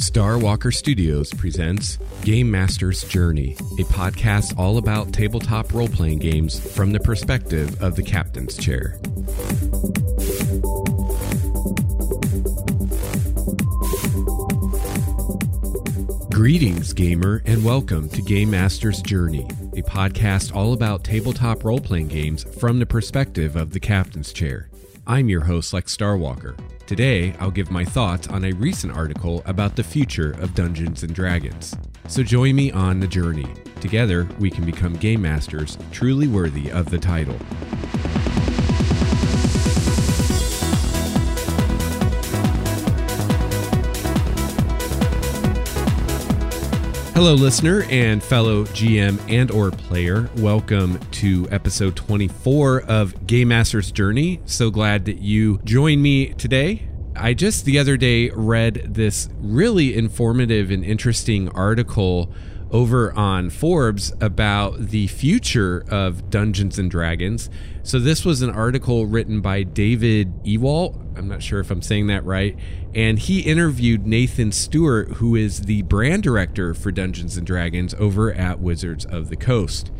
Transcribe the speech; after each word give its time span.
Starwalker 0.00 0.72
Studios 0.72 1.30
presents 1.34 1.98
Game 2.22 2.50
Master's 2.50 3.04
Journey, 3.04 3.52
a 3.78 3.84
podcast 3.84 4.58
all 4.58 4.78
about 4.78 5.12
tabletop 5.12 5.74
role 5.74 5.88
playing 5.88 6.20
games 6.20 6.58
from 6.58 6.92
the 6.92 6.98
perspective 6.98 7.80
of 7.82 7.96
the 7.96 8.02
captain's 8.02 8.56
chair. 8.56 8.98
Greetings, 16.32 16.94
gamer, 16.94 17.42
and 17.44 17.62
welcome 17.62 18.08
to 18.08 18.22
Game 18.22 18.52
Master's 18.52 19.02
Journey, 19.02 19.46
a 19.76 19.82
podcast 19.82 20.56
all 20.56 20.72
about 20.72 21.04
tabletop 21.04 21.62
role 21.62 21.78
playing 21.78 22.08
games 22.08 22.44
from 22.58 22.78
the 22.78 22.86
perspective 22.86 23.54
of 23.54 23.72
the 23.72 23.80
captain's 23.80 24.32
chair. 24.32 24.70
I'm 25.06 25.28
your 25.28 25.42
host, 25.42 25.74
Lex 25.74 25.94
Starwalker. 25.94 26.58
Today, 26.90 27.36
I'll 27.38 27.52
give 27.52 27.70
my 27.70 27.84
thoughts 27.84 28.26
on 28.26 28.44
a 28.44 28.50
recent 28.50 28.92
article 28.92 29.44
about 29.46 29.76
the 29.76 29.82
future 29.84 30.32
of 30.40 30.56
Dungeons 30.56 31.04
and 31.04 31.14
Dragons. 31.14 31.76
So 32.08 32.24
join 32.24 32.56
me 32.56 32.72
on 32.72 32.98
the 32.98 33.06
journey. 33.06 33.46
Together, 33.80 34.26
we 34.40 34.50
can 34.50 34.66
become 34.66 34.94
game 34.94 35.22
masters 35.22 35.78
truly 35.92 36.26
worthy 36.26 36.68
of 36.68 36.90
the 36.90 36.98
title. 36.98 37.36
Hello 47.20 47.34
listener 47.34 47.82
and 47.90 48.22
fellow 48.22 48.64
GM 48.64 49.20
and 49.28 49.50
or 49.50 49.70
player. 49.70 50.30
Welcome 50.36 50.98
to 51.10 51.46
episode 51.50 51.94
24 51.94 52.84
of 52.84 53.26
Game 53.26 53.48
Master's 53.48 53.92
Journey. 53.92 54.40
So 54.46 54.70
glad 54.70 55.04
that 55.04 55.18
you 55.18 55.58
join 55.64 56.00
me 56.00 56.32
today. 56.32 56.88
I 57.14 57.34
just 57.34 57.66
the 57.66 57.78
other 57.78 57.98
day 57.98 58.30
read 58.30 58.94
this 58.94 59.28
really 59.36 59.94
informative 59.94 60.70
and 60.70 60.82
interesting 60.82 61.50
article 61.50 62.32
over 62.70 63.12
on 63.12 63.50
Forbes 63.50 64.12
about 64.20 64.78
the 64.78 65.06
future 65.08 65.84
of 65.88 66.30
Dungeons 66.30 66.78
and 66.78 66.90
Dragons. 66.90 67.50
So 67.82 67.98
this 67.98 68.24
was 68.24 68.42
an 68.42 68.50
article 68.50 69.06
written 69.06 69.40
by 69.40 69.62
David 69.62 70.44
Ewalt. 70.44 70.96
I'm 71.16 71.28
not 71.28 71.42
sure 71.42 71.60
if 71.60 71.70
I'm 71.70 71.82
saying 71.82 72.06
that 72.08 72.24
right. 72.24 72.56
And 72.94 73.18
he 73.18 73.40
interviewed 73.40 74.06
Nathan 74.06 74.52
Stewart, 74.52 75.12
who 75.14 75.34
is 75.36 75.62
the 75.62 75.82
brand 75.82 76.22
director 76.22 76.74
for 76.74 76.90
Dungeons 76.90 77.36
and 77.36 77.46
Dragons 77.46 77.94
over 77.94 78.32
at 78.32 78.60
Wizards 78.60 79.04
of 79.04 79.28
the 79.30 79.36
Coast. 79.36 79.90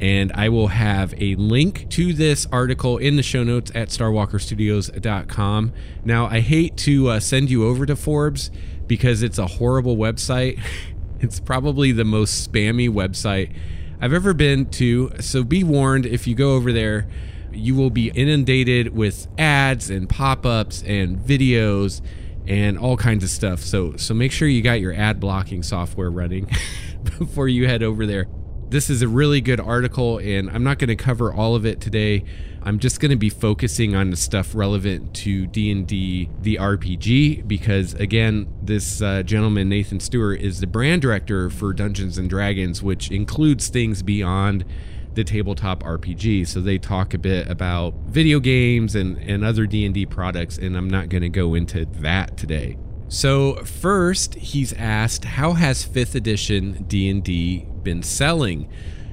And 0.00 0.30
I 0.32 0.48
will 0.48 0.68
have 0.68 1.12
a 1.20 1.34
link 1.34 1.88
to 1.90 2.12
this 2.12 2.46
article 2.52 2.98
in 2.98 3.16
the 3.16 3.22
show 3.22 3.42
notes 3.42 3.72
at 3.74 3.88
starwalkerstudios.com. 3.88 5.72
Now, 6.04 6.26
I 6.26 6.40
hate 6.40 6.76
to 6.78 7.08
uh, 7.08 7.20
send 7.20 7.50
you 7.50 7.66
over 7.66 7.84
to 7.84 7.96
Forbes 7.96 8.50
because 8.86 9.22
it's 9.22 9.38
a 9.38 9.46
horrible 9.46 9.96
website. 9.96 10.60
It's 11.20 11.40
probably 11.40 11.92
the 11.92 12.04
most 12.04 12.50
spammy 12.50 12.88
website 12.88 13.52
I've 14.00 14.12
ever 14.12 14.32
been 14.32 14.66
to. 14.70 15.12
So 15.20 15.42
be 15.42 15.64
warned 15.64 16.06
if 16.06 16.26
you 16.26 16.34
go 16.34 16.54
over 16.54 16.72
there, 16.72 17.08
you 17.52 17.74
will 17.74 17.90
be 17.90 18.10
inundated 18.10 18.94
with 18.94 19.26
ads 19.36 19.90
and 19.90 20.08
pop 20.08 20.46
ups 20.46 20.82
and 20.84 21.18
videos 21.18 22.00
and 22.46 22.78
all 22.78 22.96
kinds 22.96 23.24
of 23.24 23.30
stuff. 23.30 23.60
So, 23.60 23.96
so 23.96 24.14
make 24.14 24.32
sure 24.32 24.48
you 24.48 24.62
got 24.62 24.80
your 24.80 24.94
ad 24.94 25.20
blocking 25.20 25.62
software 25.62 26.10
running 26.10 26.50
before 27.18 27.48
you 27.48 27.66
head 27.66 27.82
over 27.82 28.06
there. 28.06 28.26
This 28.70 28.90
is 28.90 29.00
a 29.00 29.08
really 29.08 29.40
good 29.40 29.60
article, 29.60 30.18
and 30.18 30.50
I'm 30.50 30.62
not 30.62 30.78
going 30.78 30.88
to 30.88 30.96
cover 30.96 31.32
all 31.32 31.54
of 31.54 31.64
it 31.64 31.80
today. 31.80 32.22
I'm 32.62 32.78
just 32.78 33.00
going 33.00 33.10
to 33.10 33.16
be 33.16 33.30
focusing 33.30 33.94
on 33.94 34.10
the 34.10 34.16
stuff 34.16 34.54
relevant 34.54 35.14
to 35.14 35.46
D&D 35.46 36.28
the 36.42 36.56
RPG 36.56 37.48
because 37.48 37.94
again, 37.94 38.46
this 38.60 39.00
uh, 39.00 39.22
gentleman 39.22 39.70
Nathan 39.70 40.00
Stewart 40.00 40.42
is 40.42 40.60
the 40.60 40.66
brand 40.66 41.00
director 41.00 41.48
for 41.48 41.72
Dungeons 41.72 42.18
and 42.18 42.28
Dragons, 42.28 42.82
which 42.82 43.10
includes 43.10 43.68
things 43.68 44.02
beyond 44.02 44.66
the 45.14 45.24
tabletop 45.24 45.82
RPG. 45.82 46.46
So 46.46 46.60
they 46.60 46.76
talk 46.76 47.14
a 47.14 47.18
bit 47.18 47.48
about 47.48 47.94
video 48.06 48.38
games 48.38 48.94
and 48.94 49.16
and 49.16 49.46
other 49.46 49.64
D&D 49.64 50.04
products 50.06 50.58
and 50.58 50.76
I'm 50.76 50.90
not 50.90 51.08
going 51.08 51.22
to 51.22 51.30
go 51.30 51.54
into 51.54 51.86
that 51.86 52.36
today. 52.36 52.76
So 53.08 53.54
first, 53.64 54.34
he's 54.34 54.74
asked 54.74 55.24
how 55.24 55.54
has 55.54 55.86
5th 55.86 56.14
edition 56.14 56.84
D&D 56.86 57.66
been 57.82 58.02
selling? 58.02 58.70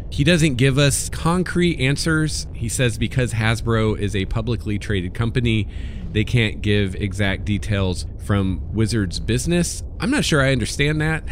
He 0.09 0.23
doesn't 0.23 0.55
give 0.55 0.77
us 0.77 1.09
concrete 1.09 1.79
answers. 1.79 2.47
He 2.53 2.69
says 2.69 2.97
because 2.97 3.33
Hasbro 3.33 3.97
is 3.97 4.15
a 4.15 4.25
publicly 4.25 4.77
traded 4.77 5.13
company, 5.13 5.67
they 6.11 6.23
can't 6.23 6.61
give 6.61 6.95
exact 6.95 7.45
details 7.45 8.05
from 8.23 8.73
Wizards 8.73 9.19
business. 9.19 9.83
I'm 9.99 10.11
not 10.11 10.25
sure 10.25 10.41
I 10.41 10.51
understand 10.51 11.01
that. 11.01 11.23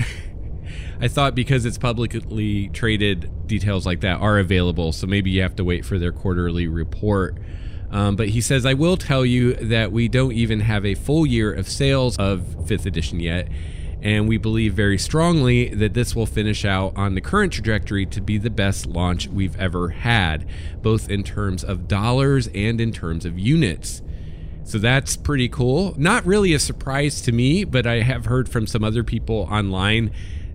I 1.02 1.10
thought 1.10 1.36
because 1.36 1.66
it's 1.66 1.78
publicly 1.78 2.70
traded, 2.70 3.30
details 3.48 3.86
like 3.86 4.02
that 4.02 4.22
are 4.22 4.40
available. 4.40 4.94
So 4.94 5.06
maybe 5.06 5.32
you 5.32 5.42
have 5.42 5.56
to 5.58 5.64
wait 5.64 5.86
for 5.86 6.00
their 6.00 6.14
quarterly 6.14 6.68
report. 6.68 7.38
Um, 7.94 8.16
but 8.16 8.30
he 8.30 8.42
says, 8.42 8.66
I 8.66 8.74
will 8.74 8.98
tell 8.98 9.26
you 9.26 9.54
that 9.54 9.92
we 9.92 10.10
don't 10.10 10.34
even 10.34 10.60
have 10.62 10.86
a 10.86 10.96
full 10.96 11.26
year 11.26 11.54
of 11.54 11.70
sales 11.70 12.18
of 12.18 12.42
5th 12.66 12.86
edition 12.86 13.20
yet 13.20 13.48
and 14.04 14.28
we 14.28 14.38
believe 14.38 14.74
very 14.74 14.98
strongly 14.98 15.70
that 15.70 15.94
this 15.94 16.14
will 16.14 16.26
finish 16.26 16.66
out 16.66 16.92
on 16.98 17.16
the 17.16 17.22
current 17.22 17.54
trajectory 17.54 18.06
to 18.06 18.20
be 18.20 18.38
the 18.38 18.50
best 18.50 18.86
launch 18.86 19.30
we've 19.30 19.58
ever 19.58 19.90
had, 19.90 20.46
both 20.82 21.10
in 21.10 21.24
terms 21.24 21.64
of 21.64 21.88
dollars 21.88 22.50
and 22.54 22.82
in 22.82 22.92
terms 22.92 23.26
of 23.26 23.40
units. 23.40 24.02
So 24.66 24.78
that's 24.78 25.16
pretty 25.16 25.48
cool. 25.48 25.94
Not 25.98 26.26
really 26.26 26.54
a 26.54 26.60
surprise 26.60 27.22
to 27.22 27.32
me, 27.32 27.64
but 27.64 27.88
I 27.88 28.02
have 28.02 28.26
heard 28.26 28.50
from 28.50 28.68
some 28.68 28.84
other 28.84 29.06
people 29.06 29.48
online 29.50 30.12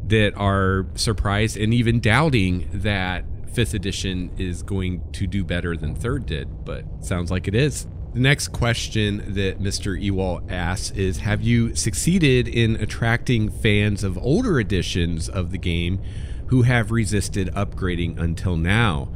that 0.07 0.35
are 0.37 0.87
surprised 0.95 1.57
and 1.57 1.73
even 1.73 2.01
doubting 2.01 2.69
that 2.73 3.25
5th 3.59 3.75
edition 3.75 4.31
is 4.39 4.63
going 4.63 5.03
to 5.11 5.27
do 5.27 5.43
better 5.43 5.77
than 5.77 5.97
3rd 5.97 6.27
did, 6.27 6.65
but 6.65 6.85
sounds 7.01 7.29
like 7.29 7.49
it 7.49 7.57
is. 7.57 7.89
The 8.15 8.21
next 8.21 8.49
question 8.49 9.35
that 9.35 9.59
Mr. 9.59 10.01
Ewalt 10.01 10.49
asks 10.49 10.97
is 10.97 11.19
Have 11.19 11.43
you 11.43 11.75
succeeded 11.75 12.47
in 12.47 12.77
attracting 12.77 13.51
fans 13.51 14.05
of 14.05 14.17
older 14.17 14.61
editions 14.61 15.29
of 15.29 15.51
the 15.51 15.59
game 15.59 16.01
who 16.47 16.63
have 16.63 16.93
resisted 16.93 17.49
upgrading 17.49 18.17
until 18.21 18.57
now? 18.57 19.13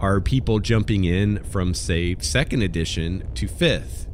Are 0.00 0.20
people 0.20 0.58
jumping 0.58 1.04
in 1.04 1.44
from, 1.44 1.72
say, 1.72 2.16
second 2.18 2.62
edition 2.62 3.28
to 3.34 3.46
fifth? 3.46 4.08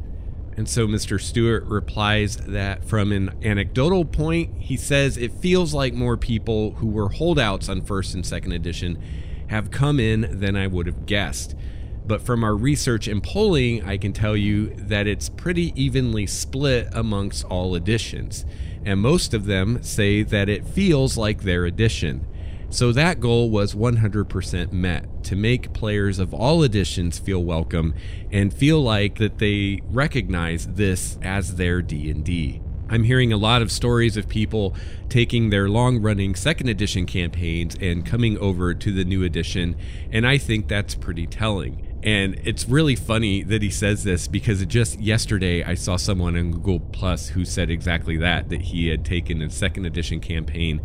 And 0.58 0.68
so 0.68 0.86
Mr. 0.86 1.18
Stewart 1.18 1.64
replies 1.64 2.36
that 2.36 2.84
from 2.84 3.12
an 3.12 3.30
anecdotal 3.42 4.04
point, 4.04 4.58
he 4.58 4.76
says 4.76 5.16
it 5.16 5.32
feels 5.32 5.72
like 5.72 5.94
more 5.94 6.18
people 6.18 6.72
who 6.72 6.86
were 6.86 7.08
holdouts 7.08 7.70
on 7.70 7.80
first 7.80 8.14
and 8.14 8.26
second 8.26 8.52
edition 8.52 9.02
have 9.50 9.72
come 9.72 9.98
in 9.98 10.38
than 10.38 10.54
I 10.54 10.68
would 10.68 10.86
have 10.86 11.06
guessed. 11.06 11.56
But 12.06 12.22
from 12.22 12.44
our 12.44 12.54
research 12.54 13.08
and 13.08 13.20
polling, 13.20 13.84
I 13.84 13.96
can 13.96 14.12
tell 14.12 14.36
you 14.36 14.68
that 14.76 15.08
it's 15.08 15.28
pretty 15.28 15.72
evenly 15.80 16.26
split 16.26 16.88
amongst 16.92 17.44
all 17.44 17.74
editions. 17.74 18.44
And 18.84 19.00
most 19.00 19.34
of 19.34 19.46
them 19.46 19.82
say 19.82 20.22
that 20.22 20.48
it 20.48 20.64
feels 20.64 21.16
like 21.16 21.42
their 21.42 21.64
edition. 21.64 22.26
So 22.68 22.92
that 22.92 23.18
goal 23.18 23.50
was 23.50 23.74
100% 23.74 24.70
met 24.70 25.24
to 25.24 25.34
make 25.34 25.72
players 25.72 26.20
of 26.20 26.32
all 26.32 26.62
editions 26.62 27.18
feel 27.18 27.42
welcome 27.42 27.94
and 28.30 28.54
feel 28.54 28.80
like 28.80 29.18
that 29.18 29.38
they 29.38 29.80
recognize 29.90 30.68
this 30.68 31.18
as 31.22 31.56
their 31.56 31.82
D&D. 31.82 32.62
I'm 32.90 33.04
hearing 33.04 33.32
a 33.32 33.36
lot 33.36 33.62
of 33.62 33.70
stories 33.70 34.16
of 34.16 34.28
people 34.28 34.74
taking 35.08 35.50
their 35.50 35.68
long 35.68 36.02
running 36.02 36.34
second 36.34 36.68
edition 36.68 37.06
campaigns 37.06 37.76
and 37.80 38.04
coming 38.04 38.36
over 38.38 38.74
to 38.74 38.92
the 38.92 39.04
new 39.04 39.22
edition, 39.22 39.76
and 40.10 40.26
I 40.26 40.38
think 40.38 40.66
that's 40.66 40.96
pretty 40.96 41.26
telling. 41.26 41.86
And 42.02 42.40
it's 42.44 42.68
really 42.68 42.96
funny 42.96 43.42
that 43.44 43.62
he 43.62 43.70
says 43.70 44.04
this 44.04 44.26
because 44.26 44.64
just 44.66 45.00
yesterday 45.00 45.62
I 45.62 45.74
saw 45.74 45.96
someone 45.96 46.34
in 46.34 46.50
Google 46.50 46.80
Plus 46.80 47.28
who 47.28 47.44
said 47.44 47.70
exactly 47.70 48.16
that 48.16 48.48
that 48.48 48.62
he 48.62 48.88
had 48.88 49.04
taken 49.04 49.40
a 49.40 49.50
second 49.50 49.84
edition 49.84 50.18
campaign 50.18 50.80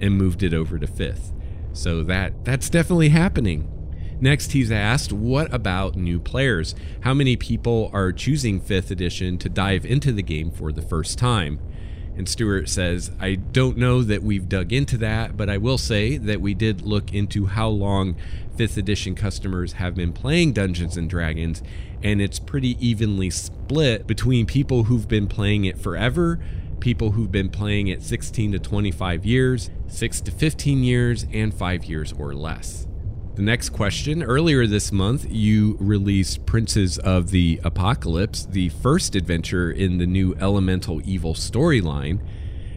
and 0.00 0.16
moved 0.16 0.42
it 0.42 0.54
over 0.54 0.78
to 0.78 0.86
fifth. 0.86 1.32
So 1.72 2.02
that 2.04 2.44
that's 2.44 2.70
definitely 2.70 3.10
happening. 3.10 3.79
Next, 4.22 4.52
he's 4.52 4.70
asked, 4.70 5.12
what 5.12 5.52
about 5.52 5.96
new 5.96 6.20
players? 6.20 6.74
How 7.00 7.14
many 7.14 7.36
people 7.36 7.90
are 7.94 8.12
choosing 8.12 8.60
5th 8.60 8.90
edition 8.90 9.38
to 9.38 9.48
dive 9.48 9.86
into 9.86 10.12
the 10.12 10.22
game 10.22 10.50
for 10.50 10.72
the 10.72 10.82
first 10.82 11.18
time? 11.18 11.58
And 12.16 12.28
Stewart 12.28 12.68
says, 12.68 13.10
I 13.18 13.36
don't 13.36 13.78
know 13.78 14.02
that 14.02 14.22
we've 14.22 14.46
dug 14.46 14.74
into 14.74 14.98
that, 14.98 15.38
but 15.38 15.48
I 15.48 15.56
will 15.56 15.78
say 15.78 16.18
that 16.18 16.42
we 16.42 16.52
did 16.52 16.82
look 16.82 17.14
into 17.14 17.46
how 17.46 17.68
long 17.68 18.16
5th 18.58 18.76
edition 18.76 19.14
customers 19.14 19.74
have 19.74 19.94
been 19.94 20.12
playing 20.12 20.52
Dungeons 20.52 20.98
and 20.98 21.08
Dragons, 21.08 21.62
and 22.02 22.20
it's 22.20 22.38
pretty 22.38 22.76
evenly 22.86 23.30
split 23.30 24.06
between 24.06 24.44
people 24.44 24.84
who've 24.84 25.08
been 25.08 25.28
playing 25.28 25.64
it 25.64 25.78
forever, 25.78 26.38
people 26.78 27.12
who've 27.12 27.32
been 27.32 27.48
playing 27.48 27.88
it 27.88 28.02
16 28.02 28.52
to 28.52 28.58
25 28.58 29.24
years, 29.24 29.70
6 29.86 30.20
to 30.20 30.30
15 30.30 30.84
years, 30.84 31.26
and 31.32 31.54
5 31.54 31.84
years 31.84 32.12
or 32.12 32.34
less. 32.34 32.86
The 33.40 33.46
next 33.46 33.70
question 33.70 34.22
earlier 34.22 34.66
this 34.66 34.92
month, 34.92 35.26
you 35.30 35.78
released 35.80 36.44
Princes 36.44 36.98
of 36.98 37.30
the 37.30 37.58
Apocalypse, 37.64 38.44
the 38.44 38.68
first 38.68 39.16
adventure 39.16 39.72
in 39.72 39.96
the 39.96 40.04
new 40.04 40.34
Elemental 40.34 41.00
Evil 41.08 41.32
storyline. 41.32 42.20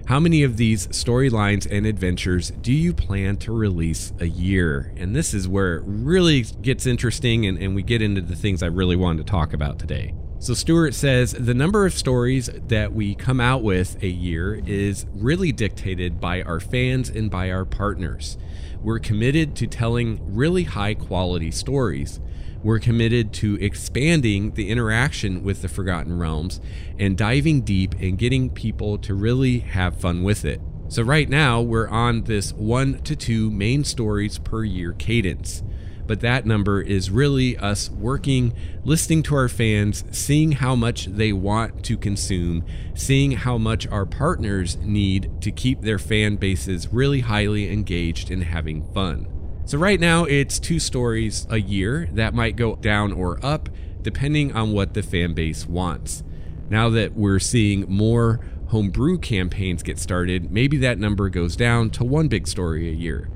How 0.05 0.21
many 0.21 0.41
of 0.41 0.55
these 0.55 0.87
storylines 0.87 1.67
and 1.69 1.85
adventures 1.85 2.51
do 2.51 2.71
you 2.71 2.93
plan 2.93 3.35
to 3.39 3.51
release 3.51 4.13
a 4.21 4.25
year? 4.25 4.93
And 4.95 5.13
this 5.13 5.33
is 5.33 5.49
where 5.49 5.79
it 5.79 5.83
really 5.85 6.43
gets 6.43 6.85
interesting 6.85 7.45
and, 7.45 7.57
and 7.57 7.75
we 7.75 7.83
get 7.83 8.01
into 8.01 8.21
the 8.21 8.37
things 8.37 8.63
I 8.63 8.67
really 8.67 8.95
wanted 8.95 9.27
to 9.27 9.29
talk 9.29 9.51
about 9.51 9.79
today. 9.79 10.13
So, 10.39 10.53
Stewart 10.53 10.93
says 10.93 11.33
the 11.33 11.53
number 11.53 11.85
of 11.85 11.93
stories 11.93 12.49
that 12.67 12.93
we 12.93 13.15
come 13.15 13.41
out 13.41 13.63
with 13.63 14.01
a 14.01 14.07
year 14.07 14.61
is 14.65 15.05
really 15.13 15.51
dictated 15.51 16.21
by 16.21 16.41
our 16.41 16.61
fans 16.61 17.09
and 17.09 17.29
by 17.29 17.51
our 17.51 17.65
partners. 17.65 18.37
We're 18.83 18.99
committed 18.99 19.55
to 19.55 19.67
telling 19.67 20.19
really 20.35 20.63
high 20.63 20.93
quality 20.93 21.51
stories. 21.51 22.19
We're 22.61 22.79
committed 22.79 23.33
to 23.33 23.55
expanding 23.61 24.51
the 24.51 24.69
interaction 24.69 25.43
with 25.43 25.61
the 25.61 25.69
Forgotten 25.69 26.19
Realms 26.19 26.59
and 26.99 27.17
diving 27.17 27.61
deep 27.61 27.95
and 27.99 28.17
getting 28.17 28.49
people 28.49 28.97
to 28.99 29.13
really 29.13 29.59
have 29.59 29.95
fun 29.95 30.23
with 30.23 30.43
it. 30.43 30.61
So, 30.89 31.01
right 31.01 31.29
now, 31.29 31.61
we're 31.61 31.87
on 31.87 32.23
this 32.23 32.53
one 32.53 32.99
to 33.03 33.15
two 33.15 33.49
main 33.49 33.83
stories 33.83 34.37
per 34.37 34.63
year 34.63 34.93
cadence 34.93 35.63
but 36.07 36.19
that 36.21 36.45
number 36.45 36.81
is 36.81 37.09
really 37.09 37.57
us 37.57 37.89
working, 37.89 38.53
listening 38.83 39.23
to 39.23 39.35
our 39.35 39.49
fans, 39.49 40.03
seeing 40.11 40.53
how 40.53 40.75
much 40.75 41.05
they 41.05 41.31
want 41.31 41.83
to 41.85 41.97
consume, 41.97 42.65
seeing 42.93 43.31
how 43.31 43.57
much 43.57 43.87
our 43.87 44.05
partners 44.05 44.77
need 44.77 45.31
to 45.41 45.51
keep 45.51 45.81
their 45.81 45.99
fan 45.99 46.35
bases 46.35 46.87
really 46.91 47.21
highly 47.21 47.71
engaged 47.71 48.31
and 48.31 48.43
having 48.43 48.83
fun. 48.93 49.27
So, 49.65 49.77
right 49.77 49.99
now, 49.99 50.25
it's 50.25 50.59
two 50.59 50.79
stories 50.79 51.47
a 51.49 51.57
year 51.57 52.09
that 52.13 52.33
might 52.33 52.57
go 52.57 52.75
down 52.75 53.13
or 53.13 53.43
up 53.45 53.69
depending 54.01 54.53
on 54.53 54.73
what 54.73 54.93
the 54.93 55.01
fan 55.01 55.33
base 55.33 55.65
wants. 55.65 56.23
Now 56.69 56.89
that 56.89 57.13
we're 57.13 57.39
seeing 57.39 57.85
more 57.89 58.39
homebrew 58.67 59.19
campaigns 59.19 59.83
get 59.83 59.97
started, 59.97 60.51
maybe 60.51 60.77
that 60.77 60.99
number 60.99 61.29
goes 61.29 61.55
down 61.55 61.89
to 61.91 62.03
one 62.03 62.27
big 62.27 62.47
story 62.47 62.89
a 62.89 62.93
year. 62.93 63.29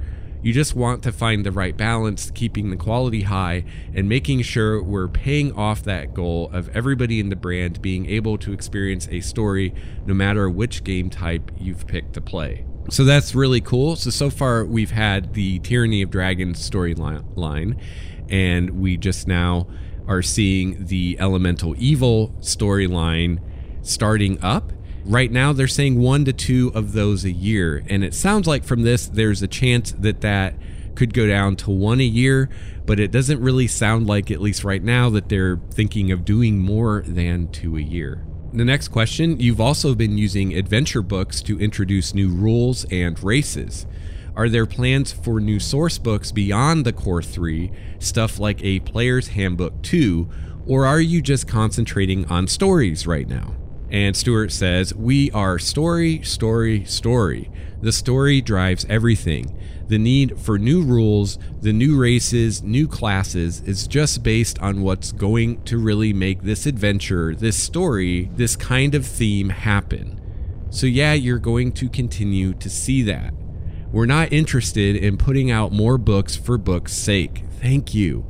You 0.48 0.54
just 0.54 0.76
want 0.78 1.04
to 1.04 1.12
find 1.12 1.46
the 1.46 1.52
right 1.52 1.76
balance, 1.76 2.32
keeping 2.32 2.70
the 2.70 2.78
quality 2.78 3.24
high 3.24 3.66
and 3.94 4.08
making 4.08 4.44
sure 4.44 4.82
we're 4.82 5.10
paying 5.10 5.52
off 5.52 5.84
that 5.84 6.14
goal 6.14 6.50
of 6.54 6.74
everybody 6.74 7.20
in 7.20 7.28
the 7.28 7.36
brand 7.36 7.82
being 7.82 8.06
able 8.06 8.38
to 8.38 8.54
experience 8.54 9.10
a 9.12 9.20
story 9.20 9.74
no 10.06 10.14
matter 10.14 10.50
which 10.50 10.86
game 10.86 11.10
type 11.10 11.52
you've 11.58 11.86
picked 11.86 12.14
to 12.14 12.22
play. 12.22 12.66
So 12.90 13.04
that's 13.04 13.36
really 13.36 13.60
cool. 13.60 13.98
So, 13.98 14.10
so 14.10 14.30
far 14.30 14.64
we've 14.64 14.92
had 14.92 15.34
the 15.34 15.60
Tyranny 15.60 16.02
of 16.02 16.12
Dragons 16.12 16.58
storyline, 16.58 17.78
and 18.30 18.70
we 18.70 18.96
just 18.96 19.28
now 19.28 19.68
are 20.08 20.22
seeing 20.22 20.86
the 20.86 21.18
Elemental 21.20 21.76
Evil 21.78 22.34
storyline 22.40 23.42
starting 23.82 24.42
up 24.42 24.72
Right 25.08 25.32
now, 25.32 25.54
they're 25.54 25.70
saying 25.70 26.00
one 26.00 26.26
to 26.26 26.34
two 26.34 26.70
of 26.76 26.92
those 26.92 27.24
a 27.24 27.32
year. 27.32 27.82
And 27.90 28.04
it 28.04 28.14
sounds 28.14 28.46
like 28.46 28.66
from 28.66 28.82
this, 28.82 29.08
there's 29.08 29.42
a 29.42 29.48
chance 29.48 29.94
that 29.94 30.20
that 30.20 30.56
could 30.96 31.14
go 31.14 31.26
down 31.26 31.56
to 31.56 31.72
one 31.72 32.02
a 32.02 32.04
year, 32.04 32.50
but 32.86 33.00
it 33.00 33.10
doesn't 33.10 33.40
really 33.40 33.68
sound 33.68 34.06
like, 34.06 34.30
at 34.32 34.42
least 34.42 34.66
right 34.66 34.84
now, 34.84 35.10
that 35.12 35.30
they're 35.30 35.62
thinking 35.72 36.12
of 36.12 36.26
doing 36.26 36.60
more 36.60 37.04
than 37.08 37.50
two 37.52 37.78
a 37.78 37.82
year. 37.82 38.26
The 38.52 38.66
next 38.66 38.90
question 38.90 39.40
You've 39.40 39.62
also 39.62 39.96
been 39.96 40.18
using 40.18 40.54
adventure 40.54 41.02
books 41.02 41.42
to 41.44 41.58
introduce 41.58 42.14
new 42.14 42.28
rules 42.28 42.84
and 42.92 43.22
races. 43.24 43.86
Are 44.36 44.50
there 44.50 44.66
plans 44.66 45.14
for 45.14 45.40
new 45.40 45.60
source 45.60 45.98
books 45.98 46.34
beyond 46.34 46.86
the 46.86 46.94
core 46.94 47.24
three, 47.24 47.72
stuff 48.00 48.40
like 48.40 48.62
a 48.62 48.82
player's 48.82 49.30
handbook 49.30 49.82
2, 49.84 50.30
or 50.66 50.86
are 50.86 51.00
you 51.00 51.22
just 51.22 51.48
concentrating 51.48 52.26
on 52.26 52.48
stories 52.48 53.08
right 53.08 53.28
now? 53.28 53.56
And 53.90 54.16
Stewart 54.16 54.52
says, 54.52 54.94
We 54.94 55.32
are 55.32 55.60
story, 55.60 56.22
story, 56.24 56.84
story. 56.86 57.50
The 57.82 57.92
story 57.92 58.42
drives 58.42 58.86
everything. 58.90 59.58
The 59.88 59.98
need 59.98 60.40
for 60.40 60.58
new 60.58 60.82
rules, 60.82 61.40
the 61.62 61.72
new 61.72 61.98
races, 61.98 62.62
new 62.62 62.88
classes 62.88 63.62
is 63.62 63.88
just 63.88 64.24
based 64.24 64.60
on 64.60 64.82
what's 64.82 65.14
going 65.14 65.64
to 65.64 65.78
really 65.78 66.12
make 66.12 66.42
this 66.42 66.66
adventure, 66.66 67.34
this 67.34 67.56
story, 67.56 68.30
this 68.36 68.58
kind 68.58 68.96
of 68.96 69.06
theme 69.06 69.50
happen. 69.50 70.20
So, 70.70 70.88
yeah, 70.88 71.14
you're 71.14 71.40
going 71.40 71.72
to 71.74 71.88
continue 71.88 72.54
to 72.56 72.70
see 72.70 73.02
that. 73.04 73.34
We're 73.90 74.06
not 74.06 74.34
interested 74.34 74.98
in 74.98 75.16
putting 75.16 75.50
out 75.50 75.72
more 75.72 75.98
books 75.98 76.36
for 76.36 76.58
books' 76.58 76.92
sake. 76.92 77.46
Thank 77.62 77.94
you. 77.94 78.26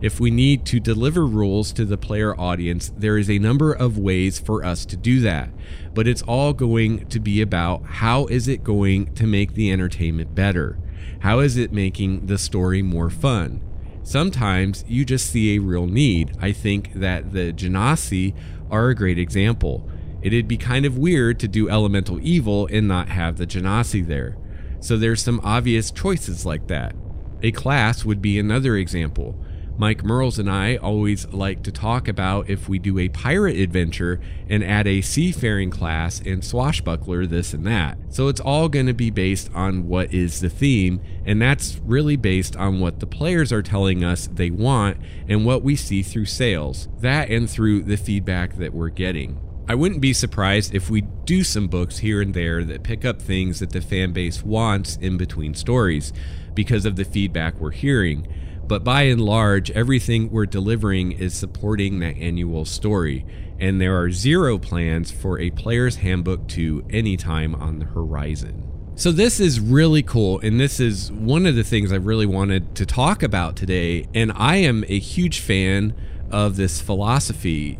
If 0.00 0.18
we 0.18 0.30
need 0.30 0.64
to 0.66 0.80
deliver 0.80 1.26
rules 1.26 1.72
to 1.74 1.84
the 1.84 1.98
player 1.98 2.38
audience, 2.40 2.90
there 2.96 3.18
is 3.18 3.28
a 3.28 3.38
number 3.38 3.72
of 3.72 3.98
ways 3.98 4.38
for 4.38 4.64
us 4.64 4.86
to 4.86 4.96
do 4.96 5.20
that. 5.20 5.50
But 5.92 6.08
it's 6.08 6.22
all 6.22 6.54
going 6.54 7.06
to 7.08 7.20
be 7.20 7.42
about 7.42 7.84
how 7.84 8.24
is 8.26 8.48
it 8.48 8.64
going 8.64 9.14
to 9.16 9.26
make 9.26 9.52
the 9.52 9.70
entertainment 9.70 10.34
better? 10.34 10.78
How 11.20 11.40
is 11.40 11.58
it 11.58 11.70
making 11.70 12.26
the 12.26 12.38
story 12.38 12.80
more 12.80 13.10
fun? 13.10 13.62
Sometimes 14.02 14.84
you 14.88 15.04
just 15.04 15.30
see 15.30 15.54
a 15.54 15.60
real 15.60 15.86
need. 15.86 16.34
I 16.40 16.52
think 16.52 16.94
that 16.94 17.32
the 17.32 17.52
Genasi 17.52 18.34
are 18.70 18.88
a 18.88 18.94
great 18.94 19.18
example. 19.18 19.86
It'd 20.22 20.48
be 20.48 20.56
kind 20.56 20.86
of 20.86 20.96
weird 20.96 21.38
to 21.40 21.48
do 21.48 21.68
elemental 21.68 22.18
evil 22.26 22.66
and 22.72 22.88
not 22.88 23.10
have 23.10 23.36
the 23.36 23.46
Genasi 23.46 24.06
there. 24.06 24.38
So 24.80 24.96
there's 24.96 25.22
some 25.22 25.40
obvious 25.44 25.90
choices 25.90 26.46
like 26.46 26.68
that. 26.68 26.94
A 27.42 27.52
class 27.52 28.04
would 28.04 28.22
be 28.22 28.38
another 28.38 28.76
example. 28.76 29.38
Mike 29.80 30.04
Mearls 30.04 30.38
and 30.38 30.50
I 30.50 30.76
always 30.76 31.26
like 31.28 31.62
to 31.62 31.72
talk 31.72 32.06
about 32.06 32.50
if 32.50 32.68
we 32.68 32.78
do 32.78 32.98
a 32.98 33.08
pirate 33.08 33.56
adventure 33.56 34.20
and 34.46 34.62
add 34.62 34.86
a 34.86 35.00
seafaring 35.00 35.70
class 35.70 36.20
and 36.20 36.44
swashbuckler, 36.44 37.24
this 37.24 37.54
and 37.54 37.66
that. 37.66 37.96
So 38.10 38.28
it's 38.28 38.42
all 38.42 38.68
going 38.68 38.88
to 38.88 38.92
be 38.92 39.08
based 39.08 39.50
on 39.54 39.88
what 39.88 40.12
is 40.12 40.42
the 40.42 40.50
theme, 40.50 41.00
and 41.24 41.40
that's 41.40 41.80
really 41.82 42.16
based 42.16 42.56
on 42.56 42.78
what 42.78 43.00
the 43.00 43.06
players 43.06 43.54
are 43.54 43.62
telling 43.62 44.04
us 44.04 44.26
they 44.26 44.50
want 44.50 44.98
and 45.26 45.46
what 45.46 45.62
we 45.62 45.76
see 45.76 46.02
through 46.02 46.26
sales. 46.26 46.86
That 46.98 47.30
and 47.30 47.48
through 47.48 47.84
the 47.84 47.96
feedback 47.96 48.58
that 48.58 48.74
we're 48.74 48.90
getting. 48.90 49.40
I 49.66 49.76
wouldn't 49.76 50.02
be 50.02 50.12
surprised 50.12 50.74
if 50.74 50.90
we 50.90 51.00
do 51.24 51.42
some 51.42 51.68
books 51.68 51.96
here 51.96 52.20
and 52.20 52.34
there 52.34 52.64
that 52.64 52.82
pick 52.82 53.06
up 53.06 53.22
things 53.22 53.60
that 53.60 53.70
the 53.70 53.80
fan 53.80 54.12
base 54.12 54.42
wants 54.42 54.96
in 54.96 55.16
between 55.16 55.54
stories 55.54 56.12
because 56.52 56.84
of 56.84 56.96
the 56.96 57.04
feedback 57.04 57.58
we're 57.58 57.70
hearing. 57.70 58.26
But 58.70 58.84
by 58.84 59.02
and 59.02 59.20
large, 59.20 59.72
everything 59.72 60.30
we're 60.30 60.46
delivering 60.46 61.10
is 61.10 61.34
supporting 61.34 61.98
that 61.98 62.16
annual 62.18 62.64
story, 62.64 63.26
and 63.58 63.80
there 63.80 64.00
are 64.00 64.12
zero 64.12 64.58
plans 64.58 65.10
for 65.10 65.40
a 65.40 65.50
player's 65.50 65.96
handbook 65.96 66.46
2 66.46 66.84
anytime 66.88 67.56
on 67.56 67.80
the 67.80 67.86
horizon. 67.86 68.62
So, 68.94 69.10
this 69.10 69.40
is 69.40 69.58
really 69.58 70.04
cool, 70.04 70.38
and 70.38 70.60
this 70.60 70.78
is 70.78 71.10
one 71.10 71.46
of 71.46 71.56
the 71.56 71.64
things 71.64 71.92
I 71.92 71.96
really 71.96 72.26
wanted 72.26 72.76
to 72.76 72.86
talk 72.86 73.24
about 73.24 73.56
today. 73.56 74.06
And 74.14 74.30
I 74.36 74.58
am 74.58 74.84
a 74.86 75.00
huge 75.00 75.40
fan 75.40 75.92
of 76.30 76.54
this 76.54 76.80
philosophy 76.80 77.76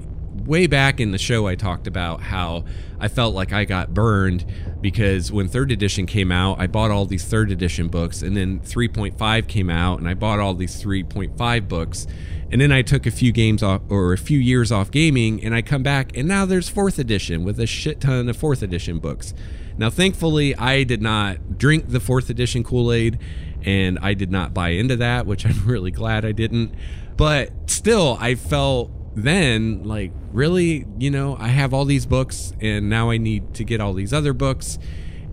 way 0.51 0.67
back 0.67 0.99
in 0.99 1.13
the 1.13 1.19
show, 1.19 1.47
I 1.47 1.55
talked 1.55 1.87
about 1.87 2.21
how 2.21 2.65
I 2.99 3.07
felt 3.07 3.37
like 3.37 3.53
I 3.53 3.65
got 3.65 3.95
burned 3.95 4.45
because 4.81 5.31
when 5.31 5.47
third 5.47 5.71
edition 5.71 6.07
came 6.07 6.33
out, 6.33 6.59
I 6.59 6.67
bought 6.67 6.91
all 6.91 7.07
these 7.07 7.25
third 7.25 7.53
edition 7.53 7.87
books, 7.87 8.21
and 8.21 8.37
then 8.37 8.59
3.5 8.59 9.47
came 9.47 9.71
out, 9.71 10.01
and 10.01 10.09
I 10.09 10.15
bought 10.15 10.41
all 10.41 10.55
these 10.55 10.83
3.5 10.83 11.69
books. 11.69 12.09
And 12.51 12.61
then 12.61 12.73
I 12.73 12.83
took 12.83 13.07
a 13.07 13.13
few 13.13 13.31
games 13.31 13.63
off 13.63 13.83
or 13.89 14.13
a 14.13 14.19
few 14.19 14.41
years 14.41 14.73
off 14.73 14.91
gaming, 14.91 15.43
and 15.45 15.55
I 15.55 15.63
come 15.63 15.85
back, 15.85 16.17
and 16.17 16.27
now 16.27 16.45
there's 16.47 16.69
fourth 16.69 16.99
edition 16.99 17.45
with 17.45 17.61
a 17.61 17.67
shit 17.67 18.01
ton 18.01 18.29
of 18.29 18.37
fourth 18.37 18.61
edition 18.61 18.99
books. 18.99 19.33
Now, 19.79 19.89
thankfully, 19.89 20.57
I 20.57 20.83
did 20.83 21.01
not 21.01 21.59
drink 21.59 21.91
the 21.91 22.01
fourth 22.01 22.29
edition 22.29 22.65
Kool 22.65 22.93
Aid, 22.93 23.21
and 23.63 24.01
I 24.01 24.15
did 24.15 24.33
not 24.33 24.53
buy 24.53 24.71
into 24.71 24.97
that, 24.97 25.27
which 25.27 25.47
I'm 25.47 25.65
really 25.65 25.93
glad 25.93 26.25
I 26.25 26.33
didn't. 26.33 26.75
But 27.17 27.53
still, 27.71 28.19
I 28.21 28.35
felt 28.35 28.91
then 29.15 29.83
like 29.85 30.13
really 30.33 30.87
you 30.99 31.11
know 31.11 31.37
i 31.39 31.49
have 31.49 31.75
all 31.75 31.85
these 31.85 32.07
books 32.07 32.53
and 32.61 32.89
now 32.89 33.11
i 33.11 33.17
need 33.17 33.55
to 33.55 33.65
get 33.65 33.81
all 33.81 33.93
these 33.93 34.13
other 34.13 34.33
books. 34.33 34.79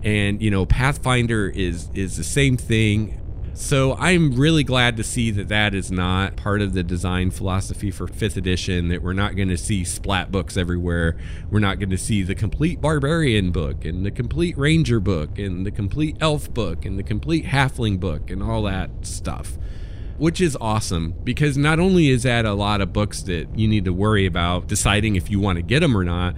And 0.02 0.40
you 0.40 0.50
know 0.50 0.64
pathfinder 0.64 1.48
is 1.48 1.88
is 1.94 2.16
the 2.16 2.24
same 2.24 2.56
thing. 2.56 3.20
So 3.54 3.94
i'm 3.94 4.36
really 4.36 4.62
glad 4.62 4.96
to 4.98 5.02
see 5.02 5.32
that 5.32 5.48
that 5.48 5.74
is 5.74 5.90
not 5.90 6.36
part 6.36 6.62
of 6.62 6.72
the 6.72 6.84
design 6.84 7.32
philosophy 7.32 7.90
for 7.90 8.06
fifth 8.06 8.36
edition 8.36 8.88
that 8.88 9.02
we're 9.02 9.12
not 9.12 9.34
going 9.34 9.48
to 9.48 9.58
see 9.58 9.84
splat 9.84 10.30
books 10.30 10.56
everywhere. 10.56 11.16
We're 11.50 11.58
not 11.58 11.80
going 11.80 11.90
to 11.90 11.98
see 11.98 12.22
the 12.22 12.36
complete 12.36 12.80
barbarian 12.80 13.50
book 13.50 13.84
and 13.84 14.06
the 14.06 14.12
complete 14.12 14.56
ranger 14.56 15.00
book 15.00 15.38
and 15.38 15.66
the 15.66 15.72
complete 15.72 16.16
elf 16.20 16.52
book 16.54 16.84
and 16.84 16.96
the 16.96 17.02
complete 17.02 17.46
halfling 17.46 17.98
book 17.98 18.30
and 18.30 18.40
all 18.40 18.62
that 18.62 18.90
stuff 19.02 19.58
which 20.18 20.40
is 20.40 20.56
awesome 20.60 21.14
because 21.24 21.56
not 21.56 21.78
only 21.78 22.08
is 22.08 22.24
that 22.24 22.44
a 22.44 22.54
lot 22.54 22.80
of 22.80 22.92
books 22.92 23.22
that 23.22 23.48
you 23.58 23.68
need 23.68 23.84
to 23.84 23.92
worry 23.92 24.26
about 24.26 24.66
deciding 24.66 25.16
if 25.16 25.30
you 25.30 25.40
want 25.40 25.56
to 25.56 25.62
get 25.62 25.80
them 25.80 25.96
or 25.96 26.04
not, 26.04 26.34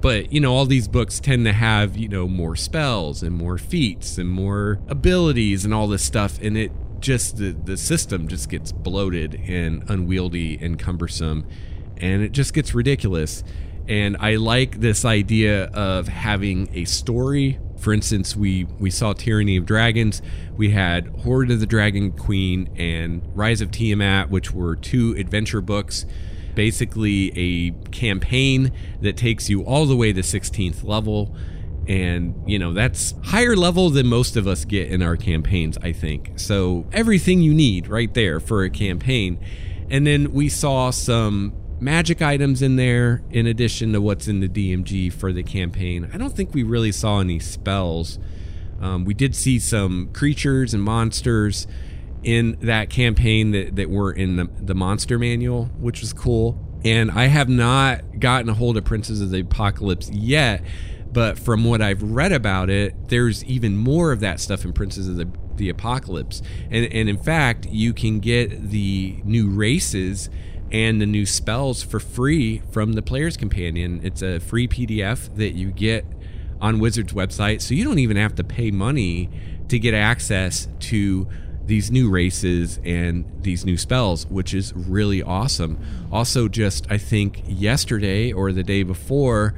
but 0.00 0.32
you 0.32 0.40
know 0.40 0.52
all 0.54 0.64
these 0.66 0.88
books 0.88 1.20
tend 1.20 1.44
to 1.44 1.52
have 1.52 1.96
you 1.96 2.08
know 2.08 2.26
more 2.26 2.56
spells 2.56 3.22
and 3.22 3.34
more 3.34 3.58
feats 3.58 4.18
and 4.18 4.28
more 4.28 4.80
abilities 4.88 5.64
and 5.64 5.74
all 5.74 5.86
this 5.86 6.02
stuff 6.02 6.40
and 6.40 6.56
it 6.56 6.72
just 7.00 7.36
the 7.36 7.52
the 7.64 7.76
system 7.76 8.28
just 8.28 8.48
gets 8.48 8.72
bloated 8.72 9.34
and 9.46 9.88
unwieldy 9.88 10.58
and 10.60 10.78
cumbersome 10.78 11.46
and 12.00 12.22
it 12.22 12.32
just 12.32 12.54
gets 12.54 12.74
ridiculous. 12.74 13.44
And 13.88 14.16
I 14.18 14.36
like 14.36 14.80
this 14.80 15.04
idea 15.04 15.64
of 15.66 16.08
having 16.08 16.68
a 16.72 16.84
story 16.84 17.58
For 17.80 17.92
instance, 17.92 18.36
we 18.36 18.64
we 18.78 18.90
saw 18.90 19.12
Tyranny 19.12 19.56
of 19.56 19.66
Dragons, 19.66 20.22
we 20.56 20.70
had 20.70 21.08
Hoard 21.22 21.50
of 21.50 21.60
the 21.60 21.66
Dragon 21.66 22.12
Queen 22.12 22.70
and 22.76 23.22
Rise 23.34 23.60
of 23.60 23.70
Tiamat, 23.70 24.30
which 24.30 24.52
were 24.52 24.76
two 24.76 25.14
adventure 25.18 25.60
books, 25.60 26.04
basically 26.54 27.32
a 27.34 27.70
campaign 27.90 28.72
that 29.00 29.16
takes 29.16 29.48
you 29.48 29.62
all 29.62 29.86
the 29.86 29.96
way 29.96 30.12
to 30.12 30.20
16th 30.20 30.84
level. 30.84 31.34
And 31.88 32.34
you 32.46 32.58
know 32.58 32.72
that's 32.72 33.14
higher 33.24 33.56
level 33.56 33.90
than 33.90 34.06
most 34.06 34.36
of 34.36 34.46
us 34.46 34.64
get 34.64 34.92
in 34.92 35.02
our 35.02 35.16
campaigns 35.16 35.78
i 35.82 35.92
think. 35.92 36.38
So 36.38 36.86
everything 36.92 37.40
you 37.40 37.54
need 37.54 37.88
right 37.88 38.12
there 38.12 38.38
for 38.38 38.62
a 38.62 38.70
campaign. 38.70 39.44
And 39.88 40.06
then 40.06 40.32
we 40.32 40.48
saw 40.48 40.90
some 40.90 41.52
magic 41.80 42.20
items 42.20 42.62
in 42.62 42.76
there 42.76 43.22
in 43.30 43.46
addition 43.46 43.92
to 43.92 44.00
what's 44.00 44.28
in 44.28 44.40
the 44.40 44.48
DMG 44.48 45.12
for 45.12 45.32
the 45.32 45.42
campaign. 45.42 46.10
I 46.12 46.18
don't 46.18 46.34
think 46.34 46.54
we 46.54 46.62
really 46.62 46.92
saw 46.92 47.20
any 47.20 47.38
spells. 47.38 48.18
Um, 48.80 49.04
we 49.04 49.14
did 49.14 49.34
see 49.34 49.58
some 49.58 50.10
creatures 50.12 50.74
and 50.74 50.82
monsters 50.82 51.66
in 52.22 52.58
that 52.60 52.90
campaign 52.90 53.52
that, 53.52 53.76
that 53.76 53.90
were 53.90 54.12
in 54.12 54.36
the, 54.36 54.48
the 54.60 54.74
monster 54.74 55.18
manual, 55.18 55.66
which 55.78 56.00
was 56.00 56.12
cool. 56.12 56.58
And 56.84 57.10
I 57.10 57.26
have 57.26 57.48
not 57.48 58.18
gotten 58.18 58.48
a 58.48 58.54
hold 58.54 58.76
of 58.76 58.84
Princes 58.84 59.20
of 59.20 59.30
the 59.30 59.40
Apocalypse 59.40 60.10
yet, 60.10 60.62
but 61.12 61.38
from 61.38 61.64
what 61.64 61.82
I've 61.82 62.02
read 62.02 62.32
about 62.32 62.70
it, 62.70 63.08
there's 63.08 63.44
even 63.44 63.76
more 63.76 64.12
of 64.12 64.20
that 64.20 64.40
stuff 64.40 64.64
in 64.64 64.72
Princes 64.72 65.08
of 65.08 65.16
the, 65.16 65.28
the 65.56 65.68
Apocalypse. 65.68 66.42
And, 66.70 66.90
and 66.92 67.08
in 67.08 67.18
fact, 67.18 67.66
you 67.66 67.92
can 67.92 68.20
get 68.20 68.70
the 68.70 69.20
new 69.24 69.50
races 69.50 70.30
and 70.72 71.00
the 71.00 71.06
new 71.06 71.26
spells 71.26 71.82
for 71.82 71.98
free 71.98 72.62
from 72.70 72.92
the 72.92 73.02
Player's 73.02 73.36
Companion. 73.36 74.00
It's 74.02 74.22
a 74.22 74.38
free 74.38 74.68
PDF 74.68 75.34
that 75.36 75.52
you 75.52 75.70
get 75.70 76.04
on 76.60 76.78
Wizard's 76.78 77.12
website, 77.12 77.60
so 77.60 77.74
you 77.74 77.84
don't 77.84 77.98
even 77.98 78.16
have 78.16 78.34
to 78.36 78.44
pay 78.44 78.70
money 78.70 79.30
to 79.68 79.78
get 79.78 79.94
access 79.94 80.68
to 80.80 81.28
these 81.66 81.90
new 81.90 82.10
races 82.10 82.80
and 82.84 83.24
these 83.42 83.64
new 83.64 83.76
spells, 83.76 84.26
which 84.26 84.52
is 84.54 84.72
really 84.74 85.22
awesome. 85.22 85.78
Also, 86.10 86.48
just 86.48 86.90
I 86.90 86.98
think 86.98 87.42
yesterday 87.46 88.32
or 88.32 88.52
the 88.52 88.62
day 88.62 88.82
before, 88.82 89.54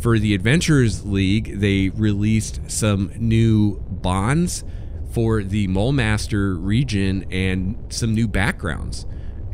for 0.00 0.18
the 0.18 0.34
Adventurers 0.34 1.04
League, 1.04 1.58
they 1.60 1.88
released 1.90 2.60
some 2.70 3.12
new 3.16 3.80
bonds 3.88 4.64
for 5.10 5.42
the 5.42 5.66
Mulmaster 5.68 6.56
region 6.60 7.26
and 7.30 7.76
some 7.88 8.14
new 8.14 8.28
backgrounds 8.28 9.06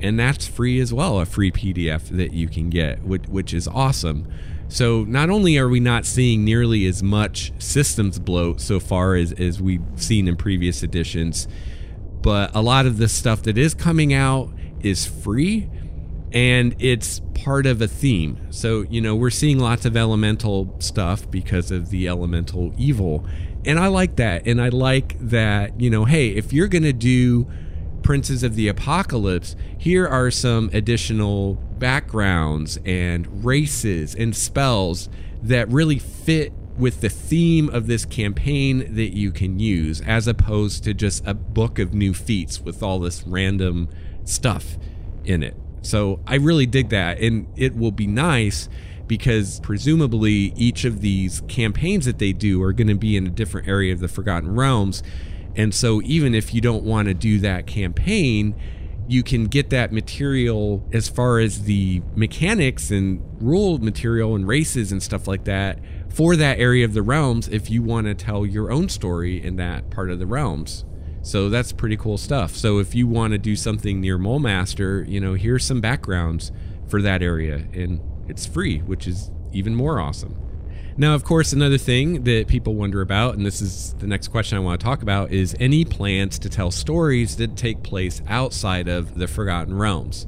and 0.03 0.19
that's 0.19 0.47
free 0.47 0.81
as 0.81 0.93
well 0.93 1.21
a 1.21 1.27
free 1.27 1.51
pdf 1.51 2.09
that 2.09 2.33
you 2.33 2.49
can 2.49 2.69
get 2.69 3.03
which, 3.03 3.27
which 3.29 3.55
is 3.55 3.69
awesome. 3.69 4.31
So 4.69 5.05
not 5.05 5.29
only 5.29 5.59
are 5.59 5.69
we 5.69 5.81
not 5.81 6.07
seeing 6.07 6.47
nearly 6.47 6.87
as 6.87 7.03
much 7.03 7.53
systems 7.59 8.19
bloat 8.19 8.59
so 8.59 8.81
far 8.81 9.17
as, 9.17 9.33
as 9.33 9.61
we've 9.61 9.83
seen 9.97 10.29
in 10.29 10.37
previous 10.37 10.83
editions 10.83 11.47
but 12.23 12.55
a 12.55 12.63
lot 12.63 12.87
of 12.87 12.99
the 12.99 13.09
stuff 13.09 13.43
that 13.43 13.59
is 13.59 13.75
coming 13.75 14.15
out 14.15 14.51
is 14.81 15.05
free 15.05 15.69
and 16.33 16.75
it's 16.79 17.21
part 17.35 17.67
of 17.67 17.83
a 17.83 17.89
theme. 17.89 18.39
So 18.51 18.83
you 18.89 19.01
know 19.01 19.15
we're 19.15 19.31
seeing 19.31 19.59
lots 19.59 19.85
of 19.85 19.97
elemental 19.97 20.75
stuff 20.79 21.31
because 21.31 21.71
of 21.71 21.91
the 21.91 22.09
elemental 22.09 22.73
evil. 22.79 23.27
And 23.65 23.79
i 23.79 23.89
like 23.89 24.17
that. 24.17 24.47
And 24.47 24.61
i 24.61 24.69
like 24.69 25.19
that 25.21 25.81
you 25.81 25.91
know 25.91 26.05
hey 26.05 26.29
if 26.29 26.53
you're 26.53 26.69
gonna 26.69 26.93
do 26.93 27.47
Princes 28.03 28.43
of 28.43 28.55
the 28.55 28.69
Apocalypse, 28.69 29.57
here 29.79 30.07
are 30.07 30.31
some 30.31 30.71
additional 30.73 31.55
backgrounds 31.55 32.79
and 32.85 33.45
races 33.45 34.15
and 34.15 34.35
spells 34.35 35.09
that 35.43 35.69
really 35.69 35.99
fit 35.99 36.53
with 36.77 37.01
the 37.01 37.09
theme 37.09 37.69
of 37.71 37.87
this 37.87 38.05
campaign 38.05 38.95
that 38.95 39.15
you 39.17 39.31
can 39.31 39.59
use, 39.59 40.01
as 40.01 40.27
opposed 40.27 40.85
to 40.85 40.95
just 40.95 41.27
a 41.27 41.35
book 41.35 41.79
of 41.79 41.95
new 41.95 42.15
feats 42.15 42.61
with 42.61 42.83
all 42.83 42.99
this 42.99 43.25
random 43.27 43.89
stuff 44.25 44.77
in 45.25 45.43
it. 45.43 45.55
So 45.83 46.21
I 46.27 46.37
really 46.37 46.67
dig 46.67 46.89
that, 46.91 47.19
and 47.19 47.47
it 47.57 47.77
will 47.77 47.91
be 47.91 48.07
nice 48.07 48.69
because 49.07 49.61
presumably 49.61 50.53
each 50.57 50.85
of 50.85 51.01
these 51.01 51.43
campaigns 51.49 52.07
that 52.07 52.19
they 52.19 52.33
do 52.33 52.63
are 52.63 52.73
going 52.73 52.89
to 52.89 52.95
be 52.95 53.17
in 53.17 53.27
a 53.27 53.31
different 53.31 53.69
area 53.69 53.93
of 53.93 54.01
the 54.01 54.09
Forgotten 54.09 54.55
Realms 54.55 55.03
and 55.57 55.75
so, 55.75 56.01
even 56.03 56.35
if 56.35 56.55
you 56.55 56.61
don't 56.61 56.85
want 56.85 57.09
to 57.09 57.15
do 57.15 57.39
that 57.41 57.67
campaign, 57.67 58.55
you 59.09 59.23
can 59.23 59.45
get 59.45 59.71
that 59.71 59.93
material 59.93 60.89
as 60.93 61.09
far 61.09 61.39
as 61.39 61.65
the 61.65 62.03
mechanics 62.15 62.91
and 62.91 63.23
rule 63.43 63.79
material 63.79 64.35
and 64.35 64.47
races 64.47 64.93
and 64.93 65.03
stuff 65.03 65.27
like 65.27 65.45
that 65.45 65.79
for 66.09 66.37
that 66.37 66.59
area 66.59 66.85
of 66.85 66.95
the 66.95 67.03
realms 67.03 67.49
if 67.49 67.71
you 67.71 67.83
want 67.83 68.07
to 68.07 68.15
tell 68.15 68.47
your 68.47 68.71
own 68.71 68.89
story 68.89 69.43
in 69.43 69.57
that 69.57 69.91
part 69.91 70.11
of 70.11 70.19
the 70.19 70.27
realms. 70.27 70.85
So 71.23 71.49
that's 71.49 71.73
pretty 71.73 71.97
cool 71.97 72.19
stuff. 72.19 72.57
So 72.57 72.79
if 72.79 72.95
you 72.95 73.07
want 73.07 73.33
to 73.33 73.39
do 73.39 73.55
something 73.55 74.01
near 74.01 74.19
Mulmaster, 74.19 75.07
you 75.09 75.21
know, 75.21 75.35
here's 75.35 75.65
some 75.65 75.81
backgrounds 75.81 76.51
for 76.89 77.01
that 77.03 77.23
area 77.23 77.67
and 77.73 78.01
it's 78.29 78.47
free, 78.47 78.79
which 78.79 79.07
is 79.07 79.31
even 79.53 79.75
more 79.75 80.01
awesome. 80.01 80.42
Now, 80.97 81.15
of 81.15 81.25
course, 81.25 81.55
another 81.55 81.79
thing 81.79 82.25
that 82.25 82.49
people 82.49 82.75
wonder 82.75 83.01
about, 83.01 83.35
and 83.35 83.47
this 83.47 83.63
is 83.63 83.95
the 83.95 84.07
next 84.07 84.29
question 84.29 84.59
I 84.59 84.61
want 84.61 84.79
to 84.79 84.85
talk 84.85 85.01
about, 85.01 85.31
is 85.31 85.57
any 85.59 85.87
plans 85.87 86.39
to 86.41 86.51
tell 86.51 86.71
stories 86.71 87.37
that 87.37 87.57
take 87.57 87.83
place 87.83 88.21
outside 88.29 88.89
of 88.89 89.19
the 89.19 89.27
Forgotten 89.27 89.79
Realms? 89.79 90.27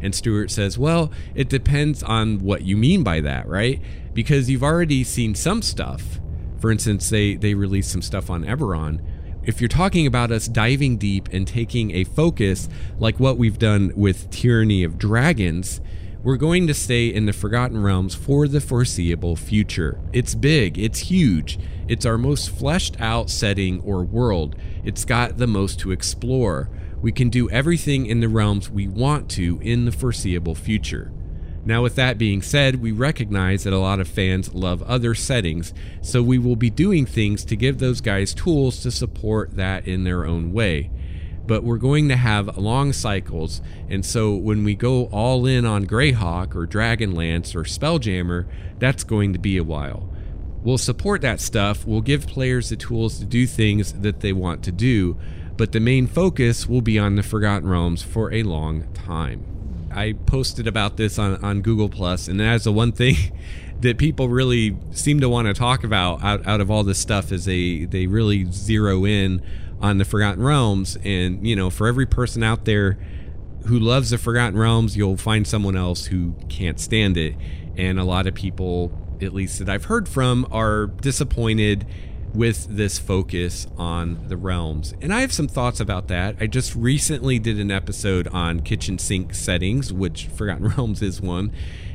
And 0.00 0.14
Stewart 0.14 0.52
says, 0.52 0.78
well, 0.78 1.10
it 1.34 1.48
depends 1.48 2.04
on 2.04 2.38
what 2.38 2.62
you 2.62 2.76
mean 2.76 3.02
by 3.02 3.20
that, 3.20 3.48
right? 3.48 3.80
Because 4.14 4.48
you've 4.48 4.62
already 4.62 5.02
seen 5.02 5.34
some 5.34 5.60
stuff. 5.60 6.20
For 6.60 6.70
instance, 6.70 7.10
they, 7.10 7.34
they 7.34 7.54
released 7.54 7.90
some 7.90 8.02
stuff 8.02 8.30
on 8.30 8.44
Eberron. 8.44 9.00
If 9.42 9.60
you're 9.60 9.68
talking 9.68 10.06
about 10.06 10.30
us 10.30 10.46
diving 10.46 10.98
deep 10.98 11.28
and 11.32 11.48
taking 11.48 11.90
a 11.92 12.04
focus 12.04 12.68
like 12.98 13.18
what 13.18 13.38
we've 13.38 13.58
done 13.58 13.92
with 13.96 14.30
Tyranny 14.30 14.84
of 14.84 14.98
Dragons, 14.98 15.80
we're 16.26 16.36
going 16.36 16.66
to 16.66 16.74
stay 16.74 17.06
in 17.06 17.24
the 17.26 17.32
Forgotten 17.32 17.80
Realms 17.80 18.16
for 18.16 18.48
the 18.48 18.60
foreseeable 18.60 19.36
future. 19.36 20.00
It's 20.12 20.34
big, 20.34 20.76
it's 20.76 20.98
huge, 20.98 21.56
it's 21.86 22.04
our 22.04 22.18
most 22.18 22.50
fleshed 22.50 23.00
out 23.00 23.30
setting 23.30 23.80
or 23.82 24.02
world, 24.02 24.56
it's 24.82 25.04
got 25.04 25.36
the 25.36 25.46
most 25.46 25.78
to 25.78 25.92
explore. 25.92 26.68
We 27.00 27.12
can 27.12 27.28
do 27.28 27.48
everything 27.50 28.06
in 28.06 28.18
the 28.18 28.28
realms 28.28 28.68
we 28.68 28.88
want 28.88 29.30
to 29.32 29.60
in 29.62 29.84
the 29.84 29.92
foreseeable 29.92 30.56
future. 30.56 31.12
Now, 31.64 31.84
with 31.84 31.94
that 31.94 32.18
being 32.18 32.42
said, 32.42 32.82
we 32.82 32.90
recognize 32.90 33.62
that 33.62 33.72
a 33.72 33.78
lot 33.78 34.00
of 34.00 34.08
fans 34.08 34.52
love 34.52 34.82
other 34.82 35.14
settings, 35.14 35.72
so 36.02 36.24
we 36.24 36.38
will 36.38 36.56
be 36.56 36.70
doing 36.70 37.06
things 37.06 37.44
to 37.44 37.54
give 37.54 37.78
those 37.78 38.00
guys 38.00 38.34
tools 38.34 38.80
to 38.80 38.90
support 38.90 39.54
that 39.54 39.86
in 39.86 40.02
their 40.02 40.26
own 40.26 40.52
way 40.52 40.90
but 41.46 41.62
we're 41.62 41.76
going 41.76 42.08
to 42.08 42.16
have 42.16 42.56
long 42.56 42.92
cycles. 42.92 43.60
And 43.88 44.04
so 44.04 44.34
when 44.34 44.64
we 44.64 44.74
go 44.74 45.04
all 45.06 45.46
in 45.46 45.64
on 45.64 45.86
Greyhawk 45.86 46.54
or 46.54 46.66
Dragonlance 46.66 47.54
or 47.54 47.62
Spelljammer, 47.62 48.46
that's 48.78 49.04
going 49.04 49.32
to 49.32 49.38
be 49.38 49.56
a 49.56 49.64
while. 49.64 50.08
We'll 50.62 50.78
support 50.78 51.20
that 51.22 51.40
stuff, 51.40 51.86
we'll 51.86 52.00
give 52.00 52.26
players 52.26 52.70
the 52.70 52.76
tools 52.76 53.18
to 53.20 53.24
do 53.24 53.46
things 53.46 53.92
that 53.92 54.20
they 54.20 54.32
want 54.32 54.64
to 54.64 54.72
do, 54.72 55.16
but 55.56 55.70
the 55.70 55.78
main 55.78 56.08
focus 56.08 56.66
will 56.66 56.80
be 56.80 56.98
on 56.98 57.14
the 57.14 57.22
Forgotten 57.22 57.68
Realms 57.68 58.02
for 58.02 58.32
a 58.32 58.42
long 58.42 58.92
time. 58.92 59.88
I 59.94 60.12
posted 60.12 60.66
about 60.66 60.96
this 60.96 61.18
on, 61.18 61.42
on 61.44 61.62
Google 61.62 61.88
Plus, 61.88 62.28
and 62.28 62.40
that's 62.40 62.64
the 62.64 62.72
one 62.72 62.92
thing 62.92 63.14
that 63.80 63.96
people 63.96 64.28
really 64.28 64.76
seem 64.90 65.20
to 65.20 65.28
want 65.28 65.46
to 65.46 65.54
talk 65.54 65.84
about 65.84 66.22
out, 66.22 66.46
out 66.46 66.60
of 66.60 66.70
all 66.70 66.82
this 66.82 66.98
stuff 66.98 67.30
is 67.30 67.44
they 67.44 67.84
they 67.84 68.06
really 68.06 68.50
zero 68.50 69.04
in 69.04 69.42
on 69.80 69.98
the 69.98 70.04
Forgotten 70.04 70.42
Realms. 70.42 70.96
And, 71.04 71.46
you 71.46 71.56
know, 71.56 71.70
for 71.70 71.86
every 71.86 72.06
person 72.06 72.42
out 72.42 72.64
there 72.64 72.98
who 73.66 73.78
loves 73.78 74.10
the 74.10 74.18
Forgotten 74.18 74.58
Realms, 74.58 74.96
you'll 74.96 75.16
find 75.16 75.46
someone 75.46 75.76
else 75.76 76.06
who 76.06 76.34
can't 76.48 76.78
stand 76.78 77.16
it. 77.16 77.34
And 77.76 77.98
a 77.98 78.04
lot 78.04 78.26
of 78.26 78.34
people, 78.34 78.92
at 79.20 79.34
least 79.34 79.58
that 79.58 79.68
I've 79.68 79.84
heard 79.84 80.08
from, 80.08 80.46
are 80.50 80.86
disappointed 80.86 81.86
with 82.34 82.66
this 82.68 82.98
focus 82.98 83.66
on 83.78 84.28
the 84.28 84.36
realms. 84.36 84.94
And 85.00 85.12
I 85.12 85.22
have 85.22 85.32
some 85.32 85.48
thoughts 85.48 85.80
about 85.80 86.08
that. 86.08 86.36
I 86.38 86.46
just 86.46 86.74
recently 86.74 87.38
did 87.38 87.58
an 87.58 87.70
episode 87.70 88.28
on 88.28 88.60
kitchen 88.60 88.98
sink 88.98 89.34
settings, 89.34 89.92
which 89.92 90.26
Forgotten 90.26 90.68
Realms 90.76 91.02
is 91.02 91.20
one. 91.20 91.52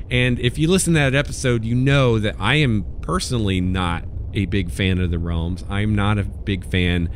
And 0.09 0.39
if 0.39 0.57
you 0.57 0.67
listen 0.67 0.93
to 0.93 0.99
that 0.99 1.15
episode, 1.15 1.63
you 1.63 1.75
know 1.75 2.19
that 2.19 2.35
I 2.39 2.55
am 2.55 2.85
personally 3.01 3.61
not 3.61 4.03
a 4.33 4.45
big 4.45 4.71
fan 4.71 4.99
of 4.99 5.11
the 5.11 5.19
realms. 5.19 5.63
I'm 5.69 5.95
not 5.95 6.17
a 6.17 6.23
big 6.23 6.65
fan 6.65 7.09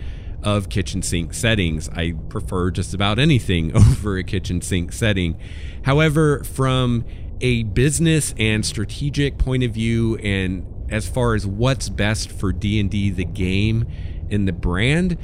of 0.45 0.69
kitchen 0.69 1.01
sink 1.01 1.33
settings. 1.33 1.89
I 1.89 2.13
prefer 2.29 2.71
just 2.71 2.93
about 2.93 3.19
anything 3.19 3.75
over 3.75 4.17
a 4.17 4.23
kitchen 4.23 4.61
sink 4.61 4.93
setting. 4.93 5.37
However, 5.83 6.43
from 6.43 7.03
a 7.41 7.63
business 7.63 8.33
and 8.37 8.65
strategic 8.65 9.37
point 9.37 9.63
of 9.63 9.71
view 9.71 10.15
and 10.17 10.65
as 10.89 11.09
far 11.09 11.33
as 11.33 11.45
what's 11.45 11.89
best 11.89 12.31
for 12.31 12.53
D&D 12.53 13.09
the 13.09 13.25
game 13.25 13.87
and 14.29 14.47
the 14.47 14.53
brand, 14.53 15.17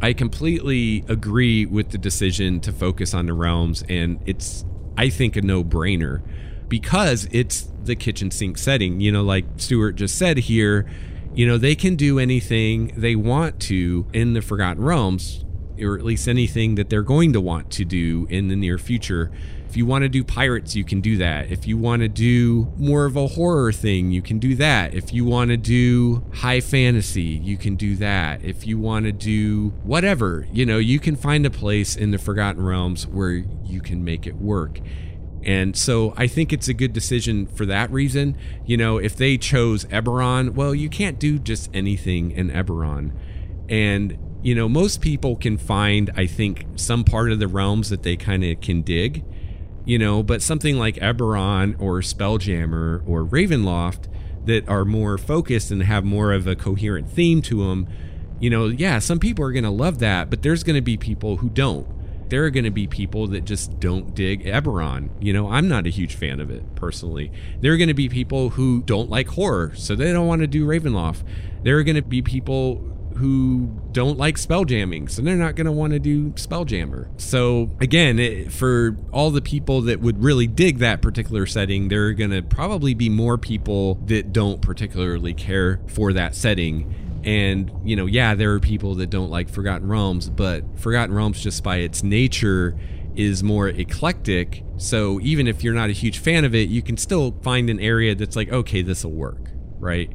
I 0.00 0.12
completely 0.12 1.04
agree 1.08 1.66
with 1.66 1.90
the 1.90 1.98
decision 1.98 2.60
to 2.60 2.72
focus 2.72 3.14
on 3.14 3.26
the 3.26 3.32
realms 3.32 3.82
and 3.88 4.20
it's 4.26 4.64
I 4.96 5.08
think 5.08 5.36
a 5.36 5.42
no-brainer 5.42 6.22
because 6.68 7.26
it's 7.30 7.72
the 7.82 7.96
kitchen 7.96 8.30
sink 8.30 8.58
setting. 8.58 9.00
You 9.00 9.12
know, 9.12 9.22
like 9.22 9.46
Stewart 9.56 9.96
just 9.96 10.18
said 10.18 10.38
here, 10.38 10.86
you 11.38 11.46
know, 11.46 11.56
they 11.56 11.76
can 11.76 11.94
do 11.94 12.18
anything 12.18 12.92
they 12.96 13.14
want 13.14 13.60
to 13.60 14.08
in 14.12 14.32
the 14.32 14.42
Forgotten 14.42 14.82
Realms, 14.82 15.44
or 15.80 15.96
at 15.96 16.04
least 16.04 16.26
anything 16.26 16.74
that 16.74 16.90
they're 16.90 17.00
going 17.00 17.32
to 17.32 17.40
want 17.40 17.70
to 17.70 17.84
do 17.84 18.26
in 18.28 18.48
the 18.48 18.56
near 18.56 18.76
future. 18.76 19.30
If 19.68 19.76
you 19.76 19.86
want 19.86 20.02
to 20.02 20.08
do 20.08 20.24
pirates, 20.24 20.74
you 20.74 20.82
can 20.82 21.00
do 21.00 21.16
that. 21.18 21.52
If 21.52 21.64
you 21.64 21.78
want 21.78 22.02
to 22.02 22.08
do 22.08 22.72
more 22.76 23.04
of 23.04 23.14
a 23.14 23.28
horror 23.28 23.70
thing, 23.70 24.10
you 24.10 24.20
can 24.20 24.40
do 24.40 24.56
that. 24.56 24.94
If 24.94 25.12
you 25.12 25.24
want 25.24 25.50
to 25.50 25.56
do 25.56 26.24
high 26.34 26.60
fantasy, 26.60 27.22
you 27.22 27.56
can 27.56 27.76
do 27.76 27.94
that. 27.96 28.42
If 28.42 28.66
you 28.66 28.76
want 28.76 29.04
to 29.04 29.12
do 29.12 29.68
whatever, 29.84 30.48
you 30.52 30.66
know, 30.66 30.78
you 30.78 30.98
can 30.98 31.14
find 31.14 31.46
a 31.46 31.50
place 31.50 31.94
in 31.94 32.10
the 32.10 32.18
Forgotten 32.18 32.64
Realms 32.64 33.06
where 33.06 33.44
you 33.64 33.80
can 33.80 34.02
make 34.02 34.26
it 34.26 34.34
work. 34.34 34.80
And 35.44 35.76
so 35.76 36.14
I 36.16 36.26
think 36.26 36.52
it's 36.52 36.68
a 36.68 36.74
good 36.74 36.92
decision 36.92 37.46
for 37.46 37.64
that 37.66 37.90
reason. 37.90 38.36
You 38.66 38.76
know, 38.76 38.98
if 38.98 39.16
they 39.16 39.38
chose 39.38 39.84
Eberron, 39.86 40.54
well, 40.54 40.74
you 40.74 40.88
can't 40.88 41.18
do 41.18 41.38
just 41.38 41.70
anything 41.72 42.32
in 42.32 42.50
Eberron. 42.50 43.12
And, 43.68 44.18
you 44.42 44.54
know, 44.54 44.68
most 44.68 45.00
people 45.00 45.36
can 45.36 45.56
find, 45.56 46.10
I 46.16 46.26
think, 46.26 46.66
some 46.76 47.04
part 47.04 47.30
of 47.30 47.38
the 47.38 47.48
realms 47.48 47.90
that 47.90 48.02
they 48.02 48.16
kind 48.16 48.44
of 48.44 48.60
can 48.60 48.82
dig, 48.82 49.24
you 49.84 49.98
know, 49.98 50.22
but 50.22 50.42
something 50.42 50.78
like 50.78 50.96
Eberron 50.96 51.80
or 51.80 52.00
Spelljammer 52.00 53.02
or 53.06 53.24
Ravenloft 53.24 54.08
that 54.46 54.68
are 54.68 54.84
more 54.84 55.18
focused 55.18 55.70
and 55.70 55.82
have 55.82 56.04
more 56.04 56.32
of 56.32 56.46
a 56.46 56.56
coherent 56.56 57.10
theme 57.10 57.42
to 57.42 57.68
them, 57.68 57.86
you 58.40 58.48
know, 58.48 58.66
yeah, 58.66 58.98
some 58.98 59.18
people 59.18 59.44
are 59.44 59.52
going 59.52 59.64
to 59.64 59.70
love 59.70 59.98
that, 59.98 60.30
but 60.30 60.42
there's 60.42 60.62
going 60.62 60.76
to 60.76 60.82
be 60.82 60.96
people 60.96 61.36
who 61.38 61.50
don't 61.50 61.86
there 62.30 62.44
are 62.44 62.50
going 62.50 62.64
to 62.64 62.70
be 62.70 62.86
people 62.86 63.26
that 63.28 63.44
just 63.44 63.78
don't 63.80 64.14
dig 64.14 64.44
Eberron. 64.44 65.10
You 65.20 65.32
know, 65.32 65.50
I'm 65.50 65.68
not 65.68 65.86
a 65.86 65.90
huge 65.90 66.14
fan 66.14 66.40
of 66.40 66.50
it 66.50 66.74
personally. 66.74 67.32
There 67.60 67.72
are 67.72 67.76
going 67.76 67.88
to 67.88 67.94
be 67.94 68.08
people 68.08 68.50
who 68.50 68.82
don't 68.82 69.10
like 69.10 69.28
horror, 69.28 69.72
so 69.74 69.94
they 69.94 70.12
don't 70.12 70.26
want 70.26 70.42
to 70.42 70.46
do 70.46 70.66
Ravenloft. 70.66 71.22
There 71.62 71.78
are 71.78 71.82
going 71.82 71.96
to 71.96 72.02
be 72.02 72.22
people 72.22 72.84
who 73.18 73.68
don't 73.90 74.16
like 74.16 74.38
spell 74.38 74.64
jamming, 74.64 75.08
so 75.08 75.20
they're 75.22 75.34
not 75.34 75.56
going 75.56 75.66
to 75.66 75.72
want 75.72 75.92
to 75.92 75.98
do 75.98 76.30
Spelljammer. 76.30 77.08
So 77.20 77.70
again, 77.80 78.18
it, 78.18 78.52
for 78.52 78.96
all 79.12 79.30
the 79.30 79.42
people 79.42 79.82
that 79.82 80.00
would 80.00 80.22
really 80.22 80.46
dig 80.46 80.78
that 80.78 81.02
particular 81.02 81.44
setting, 81.44 81.88
there 81.88 82.06
are 82.06 82.12
going 82.12 82.30
to 82.30 82.42
probably 82.42 82.94
be 82.94 83.08
more 83.08 83.36
people 83.36 83.96
that 84.06 84.32
don't 84.32 84.62
particularly 84.62 85.34
care 85.34 85.80
for 85.88 86.12
that 86.12 86.36
setting 86.36 86.94
and, 87.28 87.70
you 87.84 87.94
know, 87.94 88.06
yeah, 88.06 88.34
there 88.34 88.54
are 88.54 88.58
people 88.58 88.94
that 88.94 89.10
don't 89.10 89.28
like 89.28 89.50
Forgotten 89.50 89.86
Realms, 89.86 90.30
but 90.30 90.64
Forgotten 90.78 91.14
Realms, 91.14 91.42
just 91.42 91.62
by 91.62 91.76
its 91.76 92.02
nature, 92.02 92.74
is 93.16 93.42
more 93.42 93.68
eclectic. 93.68 94.64
So 94.78 95.20
even 95.20 95.46
if 95.46 95.62
you're 95.62 95.74
not 95.74 95.90
a 95.90 95.92
huge 95.92 96.20
fan 96.20 96.46
of 96.46 96.54
it, 96.54 96.70
you 96.70 96.80
can 96.80 96.96
still 96.96 97.32
find 97.42 97.68
an 97.68 97.80
area 97.80 98.14
that's 98.14 98.34
like, 98.34 98.50
okay, 98.50 98.80
this 98.80 99.04
will 99.04 99.12
work, 99.12 99.50
right? 99.78 100.10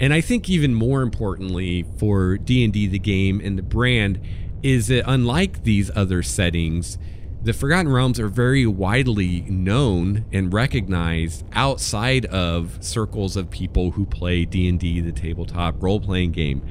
And 0.00 0.12
I 0.12 0.20
think 0.20 0.50
even 0.50 0.74
more 0.74 1.02
importantly 1.02 1.86
for 1.98 2.36
D&D 2.36 2.88
the 2.88 2.98
game 2.98 3.40
and 3.44 3.56
the 3.56 3.62
brand 3.62 4.18
is 4.64 4.88
that 4.88 5.08
unlike 5.08 5.62
these 5.62 5.92
other 5.94 6.20
settings, 6.24 6.98
the 7.46 7.52
Forgotten 7.52 7.92
Realms 7.92 8.18
are 8.18 8.26
very 8.26 8.66
widely 8.66 9.42
known 9.42 10.24
and 10.32 10.52
recognized 10.52 11.44
outside 11.52 12.26
of 12.26 12.76
circles 12.80 13.36
of 13.36 13.50
people 13.50 13.92
who 13.92 14.04
play 14.04 14.44
D&D, 14.44 15.00
the 15.00 15.12
tabletop 15.12 15.80
role-playing 15.80 16.32
game, 16.32 16.66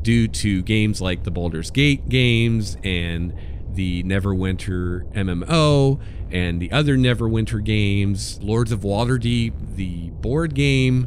due 0.00 0.26
to 0.26 0.62
games 0.62 1.02
like 1.02 1.24
the 1.24 1.30
Baldur's 1.30 1.70
Gate 1.70 2.08
games 2.08 2.78
and 2.82 3.34
the 3.74 4.02
Neverwinter 4.04 5.12
MMO 5.12 6.00
and 6.30 6.58
the 6.58 6.72
other 6.72 6.96
Neverwinter 6.96 7.62
games, 7.62 8.42
Lords 8.42 8.72
of 8.72 8.80
Waterdeep, 8.80 9.76
the 9.76 10.08
board 10.08 10.54
game, 10.54 11.06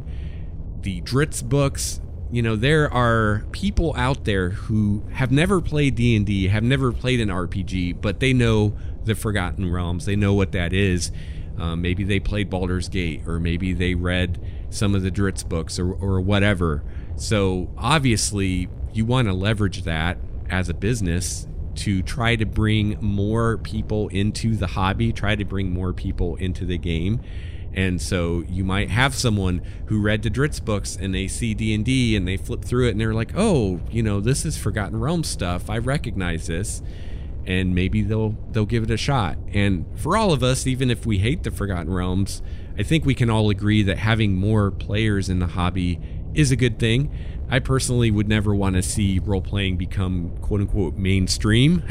the 0.82 1.00
Drizzt 1.00 1.48
books. 1.48 2.00
You 2.30 2.42
know, 2.42 2.54
there 2.54 2.92
are 2.92 3.44
people 3.50 3.96
out 3.96 4.26
there 4.26 4.50
who 4.50 5.02
have 5.14 5.32
never 5.32 5.60
played 5.60 5.96
D&D, 5.96 6.46
have 6.48 6.62
never 6.62 6.92
played 6.92 7.18
an 7.18 7.30
RPG, 7.30 8.00
but 8.00 8.20
they 8.20 8.32
know 8.32 8.76
the 9.04 9.14
Forgotten 9.14 9.70
Realms. 9.70 10.06
They 10.06 10.16
know 10.16 10.34
what 10.34 10.52
that 10.52 10.72
is. 10.72 11.10
Um, 11.58 11.82
maybe 11.82 12.04
they 12.04 12.20
played 12.20 12.50
Baldur's 12.50 12.88
Gate, 12.88 13.22
or 13.26 13.40
maybe 13.40 13.72
they 13.72 13.94
read 13.94 14.40
some 14.70 14.94
of 14.94 15.02
the 15.02 15.10
Drizzt 15.10 15.48
books, 15.48 15.78
or, 15.78 15.92
or 15.92 16.20
whatever. 16.20 16.84
So 17.16 17.70
obviously, 17.76 18.68
you 18.92 19.04
want 19.04 19.28
to 19.28 19.34
leverage 19.34 19.82
that 19.82 20.18
as 20.48 20.68
a 20.68 20.74
business 20.74 21.46
to 21.76 22.02
try 22.02 22.36
to 22.36 22.44
bring 22.44 22.96
more 23.00 23.58
people 23.58 24.08
into 24.08 24.56
the 24.56 24.68
hobby, 24.68 25.12
try 25.12 25.36
to 25.36 25.44
bring 25.44 25.70
more 25.70 25.92
people 25.92 26.36
into 26.36 26.64
the 26.64 26.78
game. 26.78 27.20
And 27.72 28.00
so 28.00 28.44
you 28.48 28.64
might 28.64 28.90
have 28.90 29.14
someone 29.14 29.62
who 29.86 30.00
read 30.00 30.22
the 30.22 30.30
Drizzt 30.30 30.64
books 30.64 30.96
and 31.00 31.14
they 31.14 31.28
see 31.28 31.54
D&D 31.54 32.16
and 32.16 32.26
they 32.26 32.36
flip 32.36 32.64
through 32.64 32.88
it 32.88 32.92
and 32.92 33.00
they're 33.00 33.14
like, 33.14 33.32
"Oh, 33.36 33.80
you 33.90 34.02
know, 34.02 34.20
this 34.20 34.44
is 34.44 34.56
Forgotten 34.56 34.98
Realms 34.98 35.28
stuff. 35.28 35.70
I 35.70 35.78
recognize 35.78 36.46
this." 36.46 36.82
And 37.48 37.74
maybe 37.74 38.02
they'll 38.02 38.36
they'll 38.50 38.66
give 38.66 38.84
it 38.84 38.90
a 38.90 38.96
shot. 38.98 39.38
And 39.54 39.86
for 39.98 40.18
all 40.18 40.32
of 40.32 40.42
us, 40.42 40.66
even 40.66 40.90
if 40.90 41.06
we 41.06 41.18
hate 41.18 41.44
the 41.44 41.50
Forgotten 41.50 41.90
Realms, 41.90 42.42
I 42.78 42.82
think 42.82 43.06
we 43.06 43.14
can 43.14 43.30
all 43.30 43.48
agree 43.48 43.82
that 43.84 43.96
having 43.96 44.34
more 44.34 44.70
players 44.70 45.30
in 45.30 45.38
the 45.38 45.46
hobby 45.48 45.98
is 46.34 46.52
a 46.52 46.56
good 46.56 46.78
thing. 46.78 47.10
I 47.48 47.58
personally 47.60 48.10
would 48.10 48.28
never 48.28 48.54
want 48.54 48.76
to 48.76 48.82
see 48.82 49.18
role 49.18 49.40
playing 49.40 49.78
become 49.78 50.36
quote 50.42 50.60
unquote 50.60 50.96
mainstream 50.96 51.82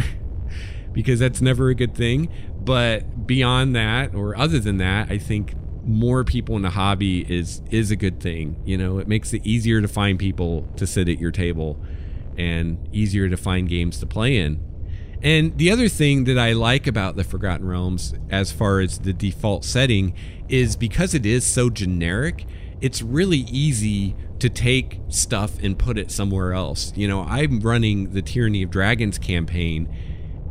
because 0.94 1.18
that's 1.20 1.42
never 1.42 1.70
a 1.70 1.76
good 1.76 1.96
thing. 1.96 2.32
But 2.64 3.26
beyond 3.26 3.76
that, 3.76 4.14
or 4.14 4.38
other 4.38 4.60
than 4.60 4.78
that, 4.78 5.10
I 5.10 5.18
think 5.18 5.56
more 5.84 6.24
people 6.24 6.56
in 6.56 6.62
the 6.62 6.70
hobby 6.70 7.22
is 7.22 7.64
is 7.72 7.90
a 7.90 7.96
good 7.96 8.20
thing. 8.20 8.62
You 8.64 8.78
know, 8.78 9.00
it 9.00 9.08
makes 9.08 9.34
it 9.34 9.44
easier 9.44 9.82
to 9.82 9.88
find 9.88 10.20
people 10.20 10.68
to 10.76 10.86
sit 10.86 11.10
at 11.10 11.18
your 11.18 11.32
table 11.32 11.82
and 12.38 12.78
easier 12.92 13.28
to 13.28 13.38
find 13.38 13.68
games 13.68 14.00
to 14.02 14.06
play 14.06 14.38
in. 14.38 14.67
And 15.22 15.58
the 15.58 15.72
other 15.72 15.90
thing 15.90 16.26
that 16.26 16.38
I 16.38 16.54
like 16.54 16.86
about 16.86 17.16
the 17.16 17.24
Forgotten 17.24 17.68
Realms, 17.68 18.14
as 18.30 18.52
far 18.52 18.80
as 18.80 19.00
the 19.00 19.14
default 19.14 19.66
setting, 19.66 20.14
is 20.48 20.76
because 20.76 21.14
it 21.14 21.26
is 21.26 21.46
so 21.46 21.70
generic, 21.70 22.46
it's 22.82 23.02
really 23.02 23.40
easy 23.40 24.16
to 24.40 24.50
take 24.50 25.00
stuff 25.10 25.58
and 25.62 25.78
put 25.78 25.98
it 25.98 26.12
somewhere 26.12 26.54
else. 26.54 26.94
You 26.96 27.08
know, 27.08 27.24
I'm 27.24 27.60
running 27.60 28.12
the 28.12 28.22
Tyranny 28.22 28.62
of 28.62 28.70
Dragons 28.70 29.18
campaign, 29.18 29.90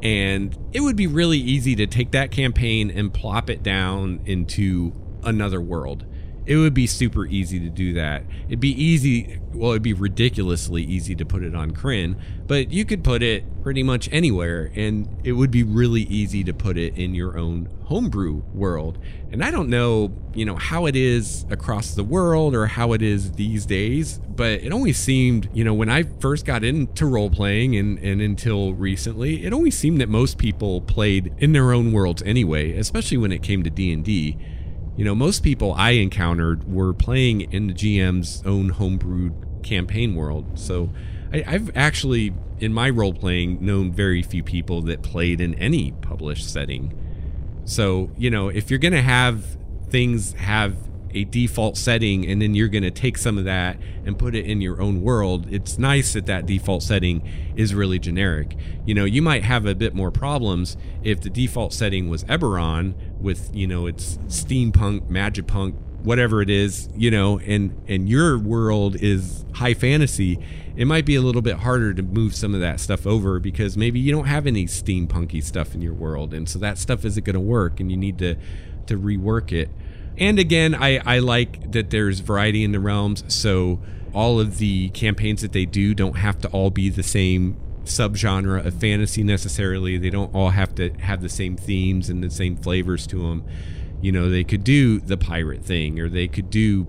and 0.02 0.56
it 0.72 0.80
would 0.80 0.96
be 0.96 1.06
really 1.06 1.38
easy 1.38 1.76
to 1.76 1.86
take 1.86 2.10
that 2.10 2.32
campaign 2.32 2.90
and 2.90 3.14
plop 3.14 3.48
it 3.48 3.62
down 3.62 4.20
into 4.26 4.92
another 5.22 5.60
world 5.60 6.04
it 6.46 6.56
would 6.56 6.74
be 6.74 6.86
super 6.86 7.26
easy 7.26 7.58
to 7.58 7.68
do 7.68 7.92
that. 7.94 8.22
It'd 8.46 8.60
be 8.60 8.70
easy, 8.70 9.40
well, 9.52 9.72
it'd 9.72 9.82
be 9.82 9.92
ridiculously 9.92 10.82
easy 10.82 11.14
to 11.16 11.26
put 11.26 11.42
it 11.42 11.56
on 11.56 11.72
Krynn, 11.72 12.16
but 12.46 12.70
you 12.70 12.84
could 12.84 13.02
put 13.02 13.22
it 13.22 13.44
pretty 13.62 13.82
much 13.82 14.08
anywhere, 14.12 14.70
and 14.76 15.08
it 15.24 15.32
would 15.32 15.50
be 15.50 15.64
really 15.64 16.02
easy 16.02 16.44
to 16.44 16.54
put 16.54 16.78
it 16.78 16.96
in 16.96 17.16
your 17.16 17.36
own 17.36 17.68
homebrew 17.86 18.42
world. 18.54 18.98
And 19.32 19.42
I 19.42 19.50
don't 19.50 19.68
know, 19.68 20.12
you 20.34 20.44
know, 20.44 20.54
how 20.54 20.86
it 20.86 20.94
is 20.94 21.44
across 21.50 21.94
the 21.94 22.04
world 22.04 22.54
or 22.54 22.66
how 22.66 22.92
it 22.92 23.02
is 23.02 23.32
these 23.32 23.66
days, 23.66 24.20
but 24.28 24.52
it 24.52 24.72
always 24.72 24.98
seemed, 24.98 25.48
you 25.52 25.64
know, 25.64 25.74
when 25.74 25.88
I 25.88 26.04
first 26.20 26.44
got 26.44 26.62
into 26.62 27.06
role 27.06 27.30
playing 27.30 27.74
and, 27.76 27.98
and 27.98 28.20
until 28.20 28.72
recently, 28.72 29.44
it 29.44 29.52
always 29.52 29.76
seemed 29.76 30.00
that 30.00 30.08
most 30.08 30.38
people 30.38 30.80
played 30.80 31.34
in 31.38 31.52
their 31.52 31.72
own 31.72 31.92
worlds 31.92 32.22
anyway, 32.22 32.76
especially 32.78 33.16
when 33.16 33.32
it 33.32 33.42
came 33.42 33.64
to 33.64 33.70
D&D 33.70 34.38
you 34.96 35.04
know, 35.04 35.14
most 35.14 35.42
people 35.42 35.72
I 35.74 35.90
encountered 35.92 36.70
were 36.70 36.92
playing 36.92 37.52
in 37.52 37.68
the 37.68 37.74
GM's 37.74 38.42
own 38.46 38.72
homebrewed 38.72 39.62
campaign 39.62 40.14
world. 40.14 40.58
So 40.58 40.90
I, 41.32 41.40
have 41.40 41.70
actually, 41.74 42.32
in 42.58 42.72
my 42.72 42.88
role 42.88 43.12
playing, 43.12 43.64
known 43.64 43.92
very 43.92 44.22
few 44.22 44.42
people 44.42 44.82
that 44.82 45.02
played 45.02 45.40
in 45.40 45.54
any 45.56 45.92
published 45.92 46.50
setting. 46.50 46.96
So, 47.64 48.10
you 48.16 48.30
know, 48.30 48.48
if 48.48 48.70
you're 48.70 48.78
going 48.78 48.94
to 48.94 49.02
have 49.02 49.58
things 49.88 50.32
have 50.34 50.76
a 51.16 51.24
default 51.24 51.78
setting 51.78 52.26
and 52.26 52.42
then 52.42 52.54
you're 52.54 52.68
going 52.68 52.84
to 52.84 52.90
take 52.90 53.16
some 53.16 53.38
of 53.38 53.44
that 53.44 53.78
and 54.04 54.18
put 54.18 54.34
it 54.34 54.44
in 54.44 54.60
your 54.60 54.82
own 54.82 55.00
world, 55.00 55.46
it's 55.50 55.78
nice 55.78 56.12
that 56.12 56.26
that 56.26 56.44
default 56.44 56.82
setting 56.82 57.26
is 57.56 57.74
really 57.74 57.98
generic. 57.98 58.54
You 58.84 58.94
know, 58.94 59.06
you 59.06 59.22
might 59.22 59.42
have 59.42 59.64
a 59.64 59.74
bit 59.74 59.94
more 59.94 60.10
problems 60.10 60.76
if 61.02 61.22
the 61.22 61.30
default 61.30 61.72
setting 61.72 62.10
was 62.10 62.22
Eberron 62.24 62.94
with, 63.18 63.50
you 63.54 63.66
know, 63.66 63.86
it's 63.86 64.18
steampunk, 64.28 65.08
magipunk, 65.08 65.74
whatever 66.02 66.42
it 66.42 66.50
is, 66.50 66.90
you 66.94 67.10
know, 67.10 67.38
and 67.40 67.74
and 67.88 68.08
your 68.08 68.38
world 68.38 68.96
is 68.96 69.46
high 69.54 69.74
fantasy, 69.74 70.38
it 70.76 70.84
might 70.84 71.06
be 71.06 71.16
a 71.16 71.22
little 71.22 71.42
bit 71.42 71.56
harder 71.56 71.94
to 71.94 72.02
move 72.02 72.36
some 72.36 72.54
of 72.54 72.60
that 72.60 72.78
stuff 72.78 73.06
over 73.06 73.40
because 73.40 73.74
maybe 73.74 73.98
you 73.98 74.12
don't 74.12 74.26
have 74.26 74.46
any 74.46 74.66
steampunky 74.66 75.42
stuff 75.42 75.74
in 75.74 75.80
your 75.80 75.94
world 75.94 76.34
and 76.34 76.46
so 76.46 76.58
that 76.58 76.76
stuff 76.76 77.06
isn't 77.06 77.24
going 77.24 77.34
to 77.34 77.40
work 77.40 77.80
and 77.80 77.90
you 77.90 77.96
need 77.96 78.18
to 78.18 78.36
to 78.86 78.98
rework 78.98 79.50
it. 79.50 79.70
And 80.18 80.38
again, 80.38 80.74
I, 80.74 80.98
I 81.04 81.18
like 81.18 81.72
that 81.72 81.90
there's 81.90 82.20
variety 82.20 82.64
in 82.64 82.72
the 82.72 82.80
realms. 82.80 83.24
So 83.28 83.80
all 84.14 84.40
of 84.40 84.58
the 84.58 84.88
campaigns 84.90 85.42
that 85.42 85.52
they 85.52 85.66
do 85.66 85.94
don't 85.94 86.16
have 86.16 86.40
to 86.40 86.48
all 86.48 86.70
be 86.70 86.88
the 86.88 87.02
same 87.02 87.56
subgenre 87.84 88.64
of 88.64 88.74
fantasy 88.74 89.22
necessarily. 89.22 89.98
They 89.98 90.10
don't 90.10 90.34
all 90.34 90.50
have 90.50 90.74
to 90.76 90.90
have 91.00 91.22
the 91.22 91.28
same 91.28 91.56
themes 91.56 92.08
and 92.08 92.22
the 92.22 92.30
same 92.30 92.56
flavors 92.56 93.06
to 93.08 93.18
them. 93.22 93.44
You 94.00 94.12
know, 94.12 94.28
they 94.28 94.44
could 94.44 94.64
do 94.64 95.00
the 95.00 95.16
pirate 95.16 95.64
thing 95.64 96.00
or 96.00 96.08
they 96.08 96.28
could 96.28 96.50
do 96.50 96.86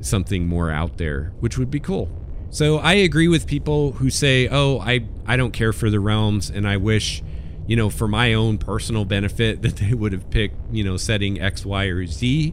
something 0.00 0.46
more 0.46 0.70
out 0.70 0.98
there, 0.98 1.32
which 1.40 1.58
would 1.58 1.70
be 1.70 1.80
cool. 1.80 2.08
So 2.50 2.78
I 2.78 2.94
agree 2.94 3.28
with 3.28 3.46
people 3.46 3.92
who 3.92 4.08
say, 4.10 4.48
"Oh, 4.48 4.78
I 4.78 5.04
I 5.26 5.36
don't 5.36 5.52
care 5.52 5.72
for 5.72 5.90
the 5.90 6.00
realms 6.00 6.48
and 6.48 6.66
I 6.66 6.78
wish, 6.78 7.22
you 7.68 7.76
know, 7.76 7.88
for 7.88 8.08
my 8.08 8.34
own 8.34 8.58
personal 8.58 9.04
benefit 9.04 9.62
that 9.62 9.76
they 9.76 9.94
would 9.94 10.12
have 10.12 10.28
picked, 10.30 10.56
you 10.72 10.82
know, 10.82 10.96
setting 10.96 11.40
X, 11.40 11.64
Y, 11.64 11.84
or 11.84 12.04
Z." 12.06 12.52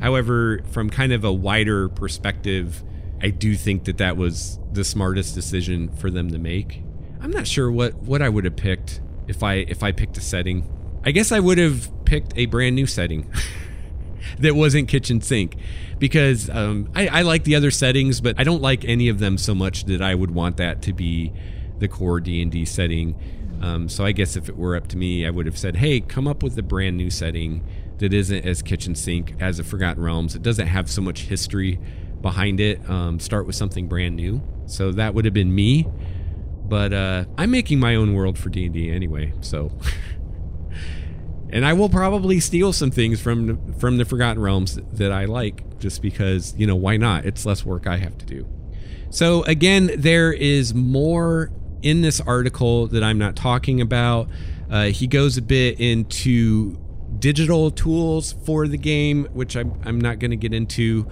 However, 0.00 0.62
from 0.70 0.88
kind 0.88 1.12
of 1.12 1.24
a 1.24 1.32
wider 1.32 1.88
perspective, 1.88 2.82
I 3.20 3.30
do 3.30 3.56
think 3.56 3.84
that 3.84 3.98
that 3.98 4.16
was 4.16 4.58
the 4.72 4.84
smartest 4.84 5.34
decision 5.34 5.88
for 5.96 6.10
them 6.10 6.30
to 6.30 6.38
make. 6.38 6.82
I'm 7.20 7.32
not 7.32 7.46
sure 7.46 7.70
what 7.70 7.94
what 7.96 8.22
I 8.22 8.28
would 8.28 8.44
have 8.44 8.56
picked 8.56 9.00
if 9.26 9.42
I 9.42 9.54
if 9.54 9.82
I 9.82 9.92
picked 9.92 10.16
a 10.16 10.20
setting. 10.20 10.64
I 11.04 11.10
guess 11.10 11.32
I 11.32 11.40
would 11.40 11.58
have 11.58 11.90
picked 12.04 12.32
a 12.36 12.46
brand 12.46 12.76
new 12.76 12.86
setting 12.86 13.30
that 14.38 14.54
wasn't 14.54 14.88
kitchen 14.88 15.20
sink 15.20 15.56
because 15.98 16.50
um, 16.50 16.90
I, 16.94 17.08
I 17.08 17.22
like 17.22 17.44
the 17.44 17.54
other 17.54 17.70
settings, 17.70 18.20
but 18.20 18.38
I 18.38 18.44
don't 18.44 18.62
like 18.62 18.84
any 18.84 19.08
of 19.08 19.18
them 19.18 19.38
so 19.38 19.54
much 19.54 19.84
that 19.84 20.02
I 20.02 20.14
would 20.14 20.30
want 20.30 20.56
that 20.58 20.82
to 20.82 20.92
be 20.92 21.32
the 21.78 21.88
core 21.88 22.20
D 22.20 22.42
and 22.42 22.50
D 22.50 22.64
setting. 22.64 23.16
Um, 23.60 23.88
so 23.88 24.04
I 24.04 24.12
guess 24.12 24.36
if 24.36 24.48
it 24.48 24.56
were 24.56 24.76
up 24.76 24.88
to 24.88 24.96
me, 24.96 25.26
I 25.26 25.30
would 25.30 25.46
have 25.46 25.58
said, 25.58 25.76
"Hey, 25.76 26.00
come 26.00 26.26
up 26.26 26.42
with 26.42 26.56
a 26.58 26.62
brand 26.62 26.96
new 26.96 27.10
setting 27.10 27.66
that 27.98 28.12
isn't 28.12 28.44
as 28.44 28.62
kitchen 28.62 28.94
sink 28.94 29.34
as 29.40 29.56
the 29.56 29.64
Forgotten 29.64 30.02
Realms. 30.02 30.34
It 30.34 30.42
doesn't 30.42 30.68
have 30.68 30.90
so 30.90 31.02
much 31.02 31.22
history 31.22 31.80
behind 32.20 32.60
it. 32.60 32.88
Um, 32.88 33.18
start 33.20 33.46
with 33.46 33.56
something 33.56 33.88
brand 33.88 34.16
new." 34.16 34.42
So 34.66 34.92
that 34.92 35.14
would 35.14 35.24
have 35.24 35.34
been 35.34 35.54
me. 35.54 35.86
But 36.68 36.92
uh, 36.92 37.24
I'm 37.38 37.50
making 37.50 37.80
my 37.80 37.94
own 37.94 38.14
world 38.14 38.38
for 38.38 38.50
D 38.50 38.66
and 38.66 38.74
D 38.74 38.90
anyway, 38.90 39.32
so. 39.40 39.72
and 41.50 41.64
I 41.64 41.72
will 41.72 41.88
probably 41.88 42.40
steal 42.40 42.72
some 42.72 42.90
things 42.90 43.20
from 43.20 43.72
from 43.74 43.96
the 43.96 44.04
Forgotten 44.04 44.42
Realms 44.42 44.78
that 44.92 45.10
I 45.10 45.24
like, 45.24 45.78
just 45.78 46.02
because 46.02 46.54
you 46.56 46.66
know 46.66 46.76
why 46.76 46.96
not? 46.96 47.24
It's 47.24 47.46
less 47.46 47.64
work 47.64 47.86
I 47.86 47.96
have 47.96 48.18
to 48.18 48.26
do. 48.26 48.46
So 49.10 49.42
again, 49.44 49.90
there 49.96 50.32
is 50.32 50.74
more 50.74 51.50
in 51.82 52.02
this 52.02 52.20
article 52.20 52.86
that 52.88 53.02
I'm 53.02 53.18
not 53.18 53.36
talking 53.36 53.80
about. 53.80 54.28
Uh, 54.70 54.86
he 54.86 55.06
goes 55.06 55.36
a 55.36 55.42
bit 55.42 55.80
into 55.80 56.78
digital 57.18 57.70
tools 57.70 58.34
for 58.44 58.68
the 58.68 58.76
game, 58.76 59.26
which 59.32 59.56
I'm, 59.56 59.80
I'm 59.84 60.00
not 60.00 60.18
going 60.18 60.30
to 60.30 60.36
get 60.36 60.52
into 60.52 61.06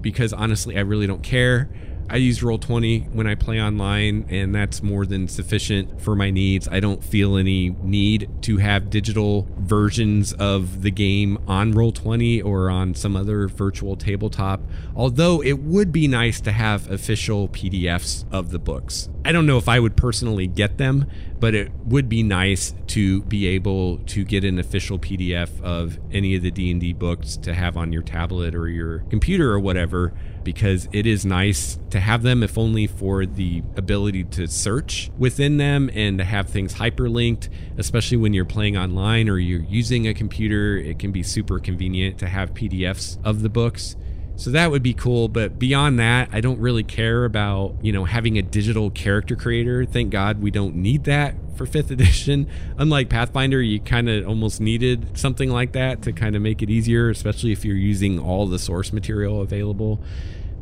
because 0.00 0.32
honestly, 0.32 0.76
I 0.76 0.80
really 0.80 1.06
don't 1.06 1.22
care. 1.22 1.68
I 2.12 2.16
use 2.16 2.40
Roll20 2.40 3.12
when 3.12 3.28
I 3.28 3.36
play 3.36 3.62
online, 3.62 4.26
and 4.30 4.52
that's 4.52 4.82
more 4.82 5.06
than 5.06 5.28
sufficient 5.28 6.02
for 6.02 6.16
my 6.16 6.28
needs. 6.30 6.66
I 6.66 6.80
don't 6.80 7.04
feel 7.04 7.36
any 7.36 7.70
need 7.84 8.28
to 8.42 8.56
have 8.56 8.90
digital 8.90 9.46
versions 9.58 10.32
of 10.32 10.82
the 10.82 10.90
game 10.90 11.38
on 11.46 11.72
Roll20 11.72 12.44
or 12.44 12.68
on 12.68 12.96
some 12.96 13.14
other 13.14 13.46
virtual 13.46 13.94
tabletop, 13.94 14.60
although 14.96 15.40
it 15.40 15.60
would 15.60 15.92
be 15.92 16.08
nice 16.08 16.40
to 16.40 16.50
have 16.50 16.90
official 16.90 17.48
PDFs 17.48 18.24
of 18.32 18.50
the 18.50 18.58
books. 18.58 19.08
I 19.24 19.30
don't 19.30 19.46
know 19.46 19.58
if 19.58 19.68
I 19.68 19.78
would 19.78 19.96
personally 19.96 20.48
get 20.48 20.78
them, 20.78 21.06
but 21.38 21.54
it 21.54 21.70
would 21.84 22.08
be 22.08 22.24
nice 22.24 22.74
to 22.88 23.22
be 23.22 23.46
able 23.46 23.98
to 23.98 24.24
get 24.24 24.42
an 24.42 24.58
official 24.58 24.98
PDF 24.98 25.60
of 25.62 26.00
any 26.10 26.34
of 26.34 26.42
the 26.42 26.50
D&D 26.50 26.92
books 26.94 27.36
to 27.36 27.54
have 27.54 27.76
on 27.76 27.92
your 27.92 28.02
tablet 28.02 28.56
or 28.56 28.68
your 28.68 29.00
computer 29.10 29.52
or 29.52 29.60
whatever 29.60 30.12
because 30.44 30.88
it 30.92 31.06
is 31.06 31.24
nice 31.24 31.78
to 31.90 32.00
have 32.00 32.22
them, 32.22 32.42
if 32.42 32.56
only 32.56 32.86
for 32.86 33.26
the 33.26 33.62
ability 33.76 34.24
to 34.24 34.46
search 34.46 35.10
within 35.18 35.56
them 35.56 35.90
and 35.94 36.18
to 36.18 36.24
have 36.24 36.48
things 36.48 36.74
hyperlinked, 36.74 37.48
especially 37.78 38.16
when 38.16 38.32
you're 38.32 38.44
playing 38.44 38.76
online 38.76 39.28
or 39.28 39.38
you're 39.38 39.62
using 39.62 40.06
a 40.06 40.14
computer. 40.14 40.76
It 40.76 40.98
can 40.98 41.12
be 41.12 41.22
super 41.22 41.58
convenient 41.58 42.18
to 42.18 42.28
have 42.28 42.54
PDFs 42.54 43.18
of 43.24 43.42
the 43.42 43.48
books. 43.48 43.96
So 44.40 44.48
that 44.52 44.70
would 44.70 44.82
be 44.82 44.94
cool, 44.94 45.28
but 45.28 45.58
beyond 45.58 45.98
that, 45.98 46.30
I 46.32 46.40
don't 46.40 46.58
really 46.60 46.82
care 46.82 47.26
about, 47.26 47.74
you 47.82 47.92
know, 47.92 48.06
having 48.06 48.38
a 48.38 48.42
digital 48.42 48.88
character 48.88 49.36
creator. 49.36 49.84
Thank 49.84 50.08
God 50.08 50.40
we 50.40 50.50
don't 50.50 50.76
need 50.76 51.04
that 51.04 51.34
for 51.56 51.66
5th 51.66 51.90
edition. 51.90 52.48
Unlike 52.78 53.10
Pathfinder, 53.10 53.60
you 53.60 53.80
kind 53.80 54.08
of 54.08 54.26
almost 54.26 54.58
needed 54.58 55.10
something 55.12 55.50
like 55.50 55.72
that 55.72 56.00
to 56.04 56.14
kind 56.14 56.34
of 56.36 56.40
make 56.40 56.62
it 56.62 56.70
easier, 56.70 57.10
especially 57.10 57.52
if 57.52 57.66
you're 57.66 57.76
using 57.76 58.18
all 58.18 58.46
the 58.46 58.58
source 58.58 58.94
material 58.94 59.42
available. 59.42 60.02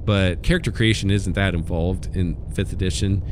But 0.04 0.42
character 0.42 0.72
creation 0.72 1.12
isn't 1.12 1.34
that 1.34 1.54
involved 1.54 2.16
in 2.16 2.34
5th 2.54 2.72
edition, 2.72 3.22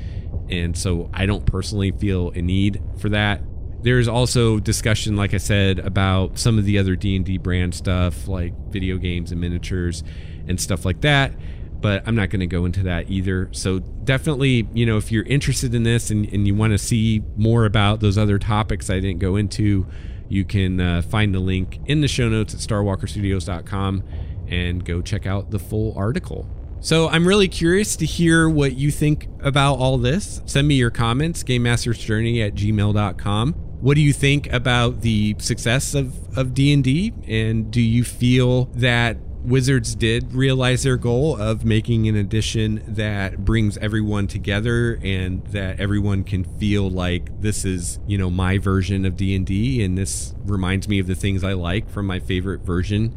and 0.48 0.78
so 0.78 1.10
I 1.12 1.26
don't 1.26 1.44
personally 1.44 1.90
feel 1.90 2.30
a 2.36 2.40
need 2.40 2.80
for 2.98 3.08
that 3.08 3.42
there's 3.82 4.08
also 4.08 4.58
discussion 4.58 5.16
like 5.16 5.34
i 5.34 5.36
said 5.36 5.78
about 5.78 6.38
some 6.38 6.58
of 6.58 6.64
the 6.64 6.78
other 6.78 6.96
d&d 6.96 7.36
brand 7.38 7.74
stuff 7.74 8.26
like 8.26 8.52
video 8.70 8.96
games 8.96 9.30
and 9.30 9.40
miniatures 9.40 10.02
and 10.48 10.60
stuff 10.60 10.84
like 10.84 11.00
that 11.00 11.32
but 11.80 12.02
i'm 12.06 12.14
not 12.14 12.30
going 12.30 12.40
to 12.40 12.46
go 12.46 12.64
into 12.64 12.82
that 12.82 13.10
either 13.10 13.48
so 13.52 13.78
definitely 13.78 14.68
you 14.72 14.86
know 14.86 14.96
if 14.96 15.12
you're 15.12 15.24
interested 15.24 15.74
in 15.74 15.82
this 15.82 16.10
and, 16.10 16.26
and 16.32 16.46
you 16.46 16.54
want 16.54 16.72
to 16.72 16.78
see 16.78 17.22
more 17.36 17.64
about 17.64 18.00
those 18.00 18.16
other 18.16 18.38
topics 18.38 18.90
i 18.90 19.00
didn't 19.00 19.18
go 19.18 19.36
into 19.36 19.86
you 20.28 20.44
can 20.44 20.80
uh, 20.80 21.02
find 21.02 21.34
the 21.34 21.38
link 21.38 21.78
in 21.86 22.00
the 22.00 22.08
show 22.08 22.28
notes 22.28 22.52
at 22.52 22.60
starwalkerstudios.com 22.60 24.02
and 24.48 24.84
go 24.84 25.00
check 25.00 25.26
out 25.26 25.50
the 25.50 25.58
full 25.58 25.96
article 25.96 26.48
so 26.80 27.08
I'm 27.08 27.26
really 27.26 27.48
curious 27.48 27.96
to 27.96 28.06
hear 28.06 28.48
what 28.48 28.76
you 28.76 28.90
think 28.90 29.28
about 29.40 29.74
all 29.76 29.98
this. 29.98 30.40
Send 30.46 30.68
me 30.68 30.76
your 30.76 30.90
comments, 30.90 31.42
gamemastersjourney 31.42 32.46
at 32.46 32.54
gmail.com. 32.54 33.52
What 33.54 33.94
do 33.94 34.00
you 34.00 34.12
think 34.12 34.52
about 34.52 35.00
the 35.00 35.36
success 35.38 35.94
of, 35.94 36.38
of 36.38 36.54
D&D? 36.54 37.12
And 37.26 37.70
do 37.70 37.80
you 37.80 38.04
feel 38.04 38.66
that 38.66 39.16
Wizards 39.46 39.94
did 39.94 40.32
realize 40.32 40.82
their 40.82 40.96
goal 40.96 41.40
of 41.40 41.64
making 41.64 42.08
an 42.08 42.16
edition 42.16 42.82
that 42.88 43.44
brings 43.44 43.78
everyone 43.78 44.26
together 44.26 44.98
and 45.02 45.46
that 45.46 45.78
everyone 45.78 46.24
can 46.24 46.42
feel 46.42 46.90
like 46.90 47.40
this 47.40 47.64
is, 47.64 48.00
you 48.08 48.18
know, 48.18 48.28
my 48.28 48.58
version 48.58 49.04
of 49.06 49.16
D&D 49.16 49.84
and 49.84 49.96
this 49.96 50.34
reminds 50.44 50.88
me 50.88 50.98
of 50.98 51.06
the 51.06 51.14
things 51.14 51.44
I 51.44 51.52
like 51.52 51.88
from 51.88 52.06
my 52.06 52.18
favorite 52.18 52.62
version. 52.62 53.14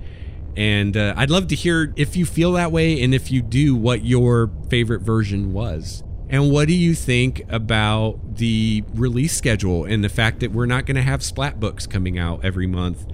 And 0.56 0.96
uh, 0.96 1.15
I'd 1.18 1.32
love 1.32 1.48
to 1.48 1.56
hear 1.56 1.92
if 1.96 2.15
you 2.15 2.28
feel 2.28 2.52
that 2.54 2.72
way 2.72 3.02
and 3.02 3.15
if 3.15 3.32
you 3.32 3.42
do 3.42 3.76
what 3.76 4.06
your 4.06 4.52
favorite 4.70 5.02
version 5.02 5.52
was. 5.52 6.04
And 6.30 6.52
what 6.52 6.68
do 6.68 6.76
you 6.76 6.94
think 6.94 7.42
about 7.50 8.36
the 8.36 8.84
release 8.94 9.36
schedule 9.36 9.84
and 9.84 10.04
the 10.04 10.10
fact 10.10 10.42
that 10.42 10.52
we're 10.52 10.68
not 10.68 10.86
going 10.86 10.96
to 10.96 11.02
have 11.02 11.24
splat 11.24 11.60
books 11.60 11.88
coming 11.88 12.20
out 12.20 12.46
every 12.46 12.68
month? 12.68 13.08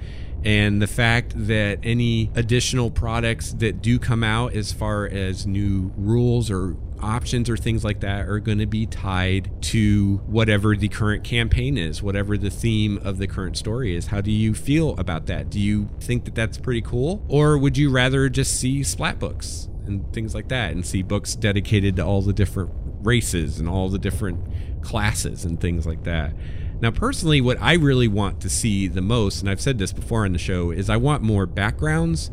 And 0.45 0.79
the 0.79 0.87
fact 0.87 1.33
that 1.35 1.79
any 1.81 2.29
additional 2.35 2.91
products 2.91 3.53
that 3.53 3.81
do 3.81 3.97
come 3.97 4.23
out 4.23 4.53
as 4.53 4.71
far 4.71 5.07
as 5.07 5.47
new 5.47 5.91
rules 5.97 6.51
or 6.51 6.77
options 7.01 7.49
or 7.49 7.57
things 7.57 7.83
like 7.83 7.99
that 8.01 8.27
are 8.27 8.39
going 8.39 8.59
to 8.59 8.67
be 8.67 8.85
tied 8.85 9.49
to 9.61 10.17
whatever 10.27 10.75
the 10.75 10.87
current 10.87 11.23
campaign 11.23 11.79
is, 11.79 12.03
whatever 12.03 12.37
the 12.37 12.51
theme 12.51 12.99
of 13.03 13.17
the 13.17 13.27
current 13.27 13.57
story 13.57 13.95
is. 13.95 14.07
How 14.07 14.21
do 14.21 14.31
you 14.31 14.53
feel 14.53 14.95
about 14.99 15.25
that? 15.25 15.49
Do 15.49 15.59
you 15.59 15.89
think 15.99 16.25
that 16.25 16.35
that's 16.35 16.59
pretty 16.59 16.81
cool? 16.81 17.25
Or 17.27 17.57
would 17.57 17.75
you 17.75 17.89
rather 17.89 18.29
just 18.29 18.59
see 18.59 18.83
splat 18.83 19.17
books 19.17 19.67
and 19.87 20.13
things 20.13 20.35
like 20.35 20.49
that 20.49 20.71
and 20.73 20.85
see 20.85 21.01
books 21.01 21.35
dedicated 21.35 21.95
to 21.95 22.05
all 22.05 22.21
the 22.21 22.33
different 22.33 22.71
races 23.01 23.59
and 23.59 23.67
all 23.67 23.89
the 23.89 23.99
different 23.99 24.45
classes 24.83 25.43
and 25.43 25.59
things 25.59 25.87
like 25.87 26.03
that? 26.03 26.33
Now, 26.81 26.91
personally, 26.91 27.41
what 27.41 27.61
I 27.61 27.73
really 27.73 28.07
want 28.07 28.41
to 28.41 28.49
see 28.49 28.87
the 28.87 29.01
most, 29.01 29.41
and 29.41 29.49
I've 29.49 29.61
said 29.61 29.77
this 29.77 29.93
before 29.93 30.25
on 30.25 30.33
the 30.33 30.39
show, 30.39 30.71
is 30.71 30.89
I 30.89 30.97
want 30.97 31.23
more 31.23 31.45
backgrounds 31.45 32.31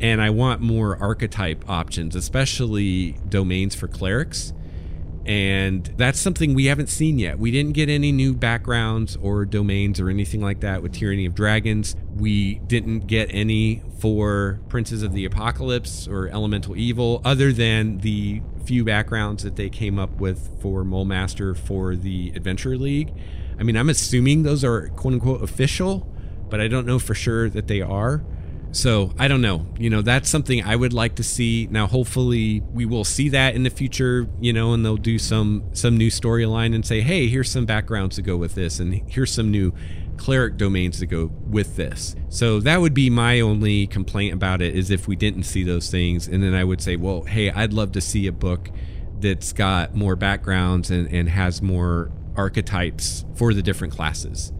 and 0.00 0.22
I 0.22 0.30
want 0.30 0.60
more 0.60 0.96
archetype 0.96 1.68
options, 1.68 2.16
especially 2.16 3.16
domains 3.28 3.74
for 3.74 3.88
clerics. 3.88 4.52
And 5.26 5.84
that's 5.96 6.18
something 6.18 6.54
we 6.54 6.66
haven't 6.66 6.88
seen 6.88 7.18
yet. 7.18 7.38
We 7.38 7.50
didn't 7.50 7.72
get 7.72 7.90
any 7.90 8.10
new 8.10 8.32
backgrounds 8.32 9.16
or 9.16 9.44
domains 9.44 10.00
or 10.00 10.08
anything 10.08 10.40
like 10.40 10.60
that 10.60 10.82
with 10.82 10.94
Tyranny 10.94 11.26
of 11.26 11.34
Dragons. 11.34 11.94
We 12.16 12.54
didn't 12.60 13.00
get 13.00 13.28
any 13.30 13.82
for 13.98 14.60
Princes 14.70 15.02
of 15.02 15.12
the 15.12 15.26
Apocalypse 15.26 16.08
or 16.08 16.28
Elemental 16.28 16.76
Evil, 16.76 17.20
other 17.22 17.52
than 17.52 17.98
the 17.98 18.40
few 18.64 18.82
backgrounds 18.82 19.42
that 19.42 19.56
they 19.56 19.68
came 19.68 19.98
up 19.98 20.10
with 20.18 20.60
for 20.62 20.84
Mulmaster 20.84 21.56
for 21.56 21.94
the 21.94 22.32
Adventure 22.34 22.78
League. 22.78 23.12
I 23.60 23.62
mean, 23.62 23.76
I'm 23.76 23.90
assuming 23.90 24.42
those 24.42 24.64
are 24.64 24.88
quote 24.88 25.14
unquote 25.14 25.42
official, 25.42 26.10
but 26.48 26.60
I 26.60 26.66
don't 26.66 26.86
know 26.86 26.98
for 26.98 27.14
sure 27.14 27.50
that 27.50 27.68
they 27.68 27.82
are. 27.82 28.24
So 28.72 29.12
I 29.18 29.28
don't 29.28 29.42
know. 29.42 29.66
You 29.78 29.90
know, 29.90 30.00
that's 30.00 30.28
something 30.28 30.62
I 30.64 30.76
would 30.76 30.92
like 30.92 31.16
to 31.16 31.22
see. 31.22 31.68
Now, 31.70 31.86
hopefully, 31.86 32.62
we 32.72 32.86
will 32.86 33.04
see 33.04 33.28
that 33.30 33.54
in 33.54 33.64
the 33.64 33.70
future. 33.70 34.28
You 34.40 34.52
know, 34.52 34.72
and 34.72 34.84
they'll 34.84 34.96
do 34.96 35.18
some 35.18 35.64
some 35.72 35.98
new 35.98 36.08
storyline 36.08 36.74
and 36.74 36.86
say, 36.86 37.00
"Hey, 37.00 37.28
here's 37.28 37.50
some 37.50 37.66
backgrounds 37.66 38.16
to 38.16 38.22
go 38.22 38.36
with 38.36 38.54
this, 38.54 38.80
and 38.80 39.02
here's 39.10 39.32
some 39.32 39.50
new 39.50 39.74
cleric 40.16 40.56
domains 40.56 40.98
to 41.00 41.06
go 41.06 41.30
with 41.46 41.76
this." 41.76 42.14
So 42.28 42.60
that 42.60 42.80
would 42.80 42.94
be 42.94 43.10
my 43.10 43.40
only 43.40 43.86
complaint 43.88 44.32
about 44.32 44.62
it 44.62 44.74
is 44.74 44.90
if 44.90 45.08
we 45.08 45.16
didn't 45.16 45.42
see 45.42 45.64
those 45.64 45.90
things, 45.90 46.28
and 46.28 46.42
then 46.42 46.54
I 46.54 46.64
would 46.64 46.80
say, 46.80 46.96
"Well, 46.96 47.24
hey, 47.24 47.50
I'd 47.50 47.72
love 47.72 47.92
to 47.92 48.00
see 48.00 48.26
a 48.26 48.32
book." 48.32 48.70
That's 49.20 49.52
got 49.52 49.94
more 49.94 50.16
backgrounds 50.16 50.90
and, 50.90 51.06
and 51.12 51.28
has 51.28 51.60
more 51.60 52.10
archetypes 52.40 53.26
for 53.34 53.52
the 53.52 53.62
different 53.62 53.92
classes. 53.92 54.52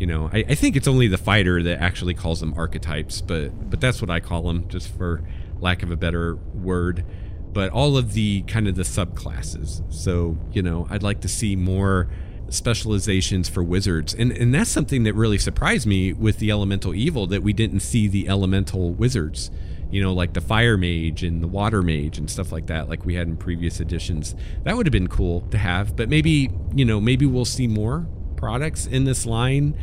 You 0.00 0.06
know, 0.06 0.30
I, 0.32 0.44
I, 0.48 0.54
think 0.54 0.76
it's 0.76 0.88
only 0.88 1.08
the 1.08 1.18
fighter 1.18 1.62
that 1.62 1.82
actually 1.82 2.14
calls 2.14 2.40
them 2.40 2.54
archetypes, 2.56 3.20
but 3.20 3.70
but 3.70 3.80
that's 3.80 4.00
what 4.00 4.10
I 4.10 4.20
call 4.20 4.42
them, 4.42 4.66
just 4.68 4.88
for 4.96 5.22
lack 5.60 5.82
of 5.82 5.90
a 5.90 5.96
better 5.96 6.36
word. 6.54 7.04
but 7.52 7.70
all 7.70 7.96
of 7.96 8.12
the 8.12 8.42
kind 8.42 8.68
of 8.68 8.74
the 8.76 8.84
subclasses. 8.84 9.82
So, 9.92 10.36
you 10.52 10.62
know, 10.62 10.86
I'd 10.90 11.02
like 11.02 11.20
to 11.22 11.28
see 11.28 11.56
more 11.56 12.08
specializations 12.50 13.48
for 13.48 13.62
wizards. 13.62 14.14
And 14.14 14.32
and 14.32 14.54
that's 14.54 14.70
something 14.70 15.02
that 15.04 15.14
really 15.14 15.38
surprised 15.38 15.86
me 15.86 16.12
with 16.12 16.38
the 16.38 16.50
elemental 16.50 16.94
evil 16.94 17.26
that 17.26 17.42
we 17.42 17.52
didn't 17.52 17.80
see 17.80 18.08
the 18.08 18.28
elemental 18.28 18.92
wizards. 18.92 19.50
You 19.90 20.02
know, 20.02 20.12
like 20.12 20.34
the 20.34 20.40
fire 20.40 20.76
mage 20.76 21.22
and 21.22 21.42
the 21.42 21.48
water 21.48 21.82
mage 21.82 22.18
and 22.18 22.30
stuff 22.30 22.52
like 22.52 22.66
that, 22.66 22.88
like 22.88 23.04
we 23.04 23.14
had 23.14 23.26
in 23.26 23.36
previous 23.36 23.80
editions. 23.80 24.34
That 24.64 24.76
would 24.76 24.86
have 24.86 24.92
been 24.92 25.08
cool 25.08 25.42
to 25.50 25.58
have, 25.58 25.96
but 25.96 26.08
maybe, 26.08 26.50
you 26.74 26.84
know, 26.84 27.00
maybe 27.00 27.26
we'll 27.26 27.44
see 27.44 27.66
more 27.66 28.06
products 28.36 28.86
in 28.86 29.04
this 29.04 29.26
line. 29.26 29.76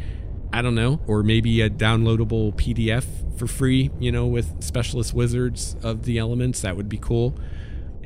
I 0.53 0.61
don't 0.61 0.75
know, 0.75 1.01
or 1.07 1.23
maybe 1.23 1.61
a 1.61 1.69
downloadable 1.69 2.55
PDF 2.55 3.05
for 3.37 3.47
free, 3.47 3.91
you 3.99 4.11
know, 4.11 4.25
with 4.27 4.63
specialist 4.63 5.13
wizards 5.13 5.75
of 5.83 6.03
the 6.03 6.17
elements. 6.17 6.61
That 6.61 6.77
would 6.77 6.87
be 6.87 6.97
cool 6.97 7.37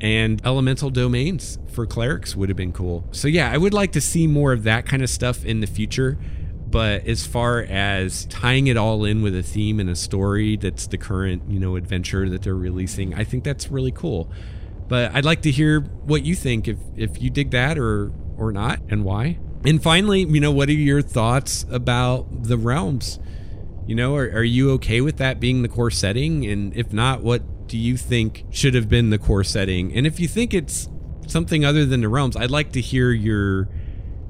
and 0.00 0.40
elemental 0.44 0.90
domains 0.90 1.58
for 1.68 1.86
clerics 1.86 2.34
would 2.34 2.48
have 2.48 2.56
been 2.56 2.72
cool. 2.72 3.04
So 3.12 3.28
yeah, 3.28 3.52
I 3.52 3.58
would 3.58 3.74
like 3.74 3.92
to 3.92 4.00
see 4.00 4.26
more 4.26 4.52
of 4.52 4.64
that 4.64 4.86
kind 4.86 5.02
of 5.02 5.10
stuff 5.10 5.44
in 5.44 5.60
the 5.60 5.66
future. 5.66 6.18
But 6.70 7.06
as 7.06 7.26
far 7.26 7.62
as 7.62 8.26
tying 8.26 8.68
it 8.68 8.76
all 8.76 9.04
in 9.04 9.22
with 9.22 9.34
a 9.34 9.42
theme 9.42 9.80
and 9.80 9.90
a 9.90 9.96
story 9.96 10.56
that's 10.56 10.86
the 10.86 10.98
current, 10.98 11.42
you 11.48 11.58
know, 11.58 11.74
adventure 11.74 12.28
that 12.28 12.42
they're 12.42 12.54
releasing, 12.54 13.12
I 13.14 13.24
think 13.24 13.42
that's 13.42 13.70
really 13.70 13.90
cool. 13.90 14.30
But 14.86 15.14
I'd 15.14 15.24
like 15.24 15.42
to 15.42 15.50
hear 15.50 15.80
what 15.80 16.24
you 16.24 16.34
think 16.34 16.68
if 16.68 16.78
if 16.96 17.20
you 17.20 17.30
dig 17.30 17.50
that 17.50 17.78
or 17.78 18.12
or 18.36 18.52
not 18.52 18.80
and 18.88 19.04
why. 19.04 19.38
And 19.64 19.82
finally, 19.82 20.20
you 20.20 20.40
know, 20.40 20.52
what 20.52 20.68
are 20.68 20.72
your 20.72 21.02
thoughts 21.02 21.66
about 21.70 22.44
the 22.44 22.56
realms? 22.56 23.18
You 23.86 23.94
know, 23.94 24.16
are, 24.16 24.30
are 24.30 24.44
you 24.44 24.70
okay 24.72 25.00
with 25.00 25.16
that 25.18 25.40
being 25.40 25.62
the 25.62 25.68
core 25.68 25.90
setting? 25.90 26.46
And 26.46 26.74
if 26.76 26.92
not, 26.92 27.22
what 27.22 27.66
do 27.66 27.76
you 27.76 27.96
think 27.96 28.44
should 28.50 28.74
have 28.74 28.88
been 28.88 29.10
the 29.10 29.18
core 29.18 29.44
setting? 29.44 29.92
And 29.94 30.06
if 30.06 30.18
you 30.18 30.28
think 30.28 30.54
it's 30.54 30.88
something 31.26 31.64
other 31.64 31.84
than 31.84 32.00
the 32.00 32.08
realms, 32.08 32.36
I'd 32.36 32.50
like 32.50 32.72
to 32.72 32.80
hear 32.80 33.12
your 33.12 33.68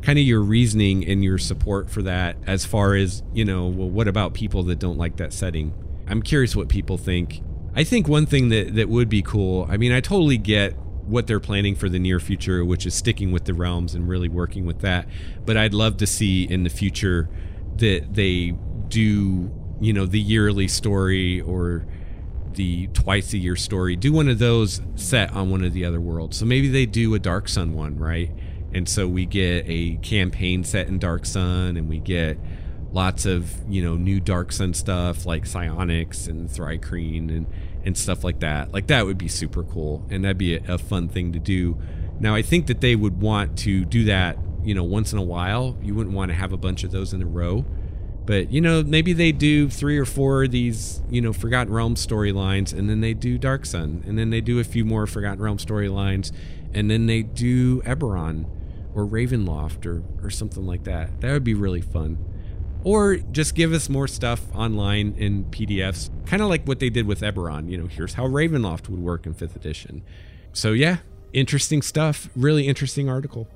kind 0.03 0.19
of 0.19 0.25
your 0.25 0.41
reasoning 0.41 1.07
and 1.07 1.23
your 1.23 1.39
support 1.39 1.91
for 1.91 2.03
that 2.03 2.37
as 2.47 2.65
far 2.65 2.95
as, 2.95 3.23
you 3.33 3.45
know, 3.45 3.67
well, 3.67 3.91
what 3.91 4.09
about 4.09 4.35
people 4.35 4.63
that 4.65 4.79
don't 4.79 4.97
like 4.97 5.17
that 5.17 5.33
setting? 5.33 5.75
I'm 6.07 6.23
curious 6.23 6.57
what 6.57 6.69
people 6.69 6.99
think. 6.99 7.43
I 7.75 7.85
think 7.85 8.09
one 8.09 8.27
thing 8.27 8.49
that, 8.49 8.75
that 8.75 8.89
would 8.89 9.09
be 9.09 9.23
cool, 9.23 9.67
I 9.71 9.77
mean, 9.77 9.93
I 9.93 10.01
totally 10.01 10.39
get 10.39 10.75
what 11.07 11.27
they're 11.27 11.41
planning 11.41 11.75
for 11.75 11.89
the 11.89 11.99
near 11.99 12.21
future, 12.21 12.65
which 12.65 12.87
is 12.87 12.95
sticking 12.95 13.33
with 13.33 13.45
the 13.45 13.55
realms 13.55 13.95
and 13.95 14.09
really 14.09 14.29
working 14.29 14.65
with 14.65 14.81
that. 14.81 15.07
But 15.45 15.57
I'd 15.57 15.75
love 15.75 15.97
to 15.99 16.07
see 16.07 16.45
in 16.45 16.63
the 16.63 16.71
future 16.71 17.29
that 17.77 18.15
they 18.15 18.55
do, 18.89 19.51
you 19.81 19.93
know, 19.93 20.07
the 20.07 20.21
yearly 20.21 20.69
story 20.69 21.41
or 21.41 21.85
the 22.55 22.89
twice 22.89 23.33
a 23.33 23.39
year 23.39 23.57
story, 23.57 23.97
do 23.97 24.13
one 24.13 24.29
of 24.29 24.39
those 24.39 24.81
set 24.95 25.33
on 25.33 25.51
one 25.51 25.65
of 25.65 25.73
the 25.73 25.85
other 25.85 26.01
worlds. 26.01 26.37
So 26.37 26.45
maybe 26.45 26.69
they 26.69 26.87
do 26.87 27.15
a 27.15 27.19
Dark 27.19 27.49
Sun 27.49 27.75
one, 27.75 27.99
right? 27.99 28.31
And 28.75 28.89
so 28.89 29.07
we 29.09 29.27
get 29.27 29.65
a 29.67 29.97
campaign 29.97 30.65
set 30.65 30.89
in 30.89 30.99
Dark 30.99 31.27
Sun 31.27 31.77
and 31.77 31.89
we 31.89 31.99
get 31.99 32.39
lots 32.93 33.27
of, 33.27 33.53
you 33.69 33.83
know, 33.83 33.97
new 33.97 34.21
Dark 34.21 34.53
Sun 34.53 34.75
stuff 34.75 35.27
like 35.27 35.47
Psionics 35.47 36.27
and 36.29 36.51
Thri-kreen 36.51 37.29
and, 37.29 37.47
and 37.85 37.97
stuff 37.97 38.25
like 38.25 38.41
that. 38.41 38.73
Like 38.73 38.87
that 38.89 39.07
would 39.07 39.19
be 39.19 39.29
super 39.29 39.63
cool 39.63 40.07
and 40.11 40.25
that'd 40.25 40.39
be 40.39 40.57
a, 40.57 40.75
a 40.75 40.79
fun 40.79 41.09
thing 41.09 41.33
to 41.33 41.39
do. 41.39 41.79
Now 42.19 42.35
I 42.35 42.43
think 42.43 42.67
that 42.67 42.81
they 42.81 42.97
would 42.97 43.21
want 43.21 43.59
to 43.61 43.85
do 43.85 44.05
that, 44.05 44.39
you 44.63 44.75
know, 44.75 44.85
once 44.85 45.13
in 45.13 45.19
a 45.19 45.23
while. 45.23 45.77
You 45.83 45.95
wouldn't 45.95 46.15
want 46.15 46.31
to 46.31 46.35
have 46.35 46.53
a 46.53 46.59
bunch 46.59 46.85
of 46.85 46.91
those 46.91 47.13
in 47.13 47.23
a 47.23 47.27
row 47.27 47.65
but 48.27 48.53
you 48.53 48.61
know, 48.61 48.85
maybe 48.85 49.13
they 49.13 49.33
do 49.33 49.69
three 49.69 49.99
or 49.99 50.05
four 50.05 50.45
of 50.45 50.53
these, 50.53 51.03
you 51.11 51.21
know, 51.21 51.33
Forgotten 51.33 51.73
Realm 51.73 51.97
storylines, 51.97 52.73
and 52.73 52.89
then 52.89 53.01
they 53.01 53.13
do 53.13 53.39
Dark 53.39 53.67
Sun, 53.67 54.05
and 54.07 54.17
then 54.17 54.31
they 54.31 54.41
do 54.41 54.61
a 54.61 54.65
few 54.65 54.85
more 54.85 55.09
Forgotten 55.09 55.43
Realm 55.43 55.59
storylines, 55.59 56.31
and 56.73 56.89
then 56.89 57.07
they 57.07 57.23
do 57.23 57.81
Eberron 57.83 58.45
or 59.01 59.07
Ravenloft 59.07 59.87
or 59.87 60.03
or 60.23 60.31
something 60.31 60.67
like 60.67 60.85
that. 60.85 61.21
That 61.21 61.33
would 61.33 61.45
be 61.45 61.55
really 61.55 61.81
fun. 61.81 62.19
Or 62.83 63.17
just 63.17 63.55
give 63.55 63.73
us 63.73 63.89
more 63.89 64.09
stuff 64.09 64.41
online 64.55 65.15
in 65.19 65.45
PDFs, 65.45 66.09
kind 66.27 66.43
of 66.43 66.49
like 66.49 66.67
what 66.67 66.79
they 66.79 66.89
did 66.89 67.07
with 67.07 67.21
Eberron. 67.21 67.71
You 67.71 67.77
know, 67.77 67.87
here's 67.87 68.15
how 68.15 68.27
Ravenloft 68.27 68.89
would 68.89 69.01
work 69.01 69.27
in 69.27 69.35
fifth 69.35 69.55
edition. 69.55 70.03
So 70.53 70.73
yeah, 70.73 70.99
interesting 71.33 71.83
stuff. 71.83 72.31
Really 72.35 72.67
interesting 72.67 73.09
article. 73.09 73.49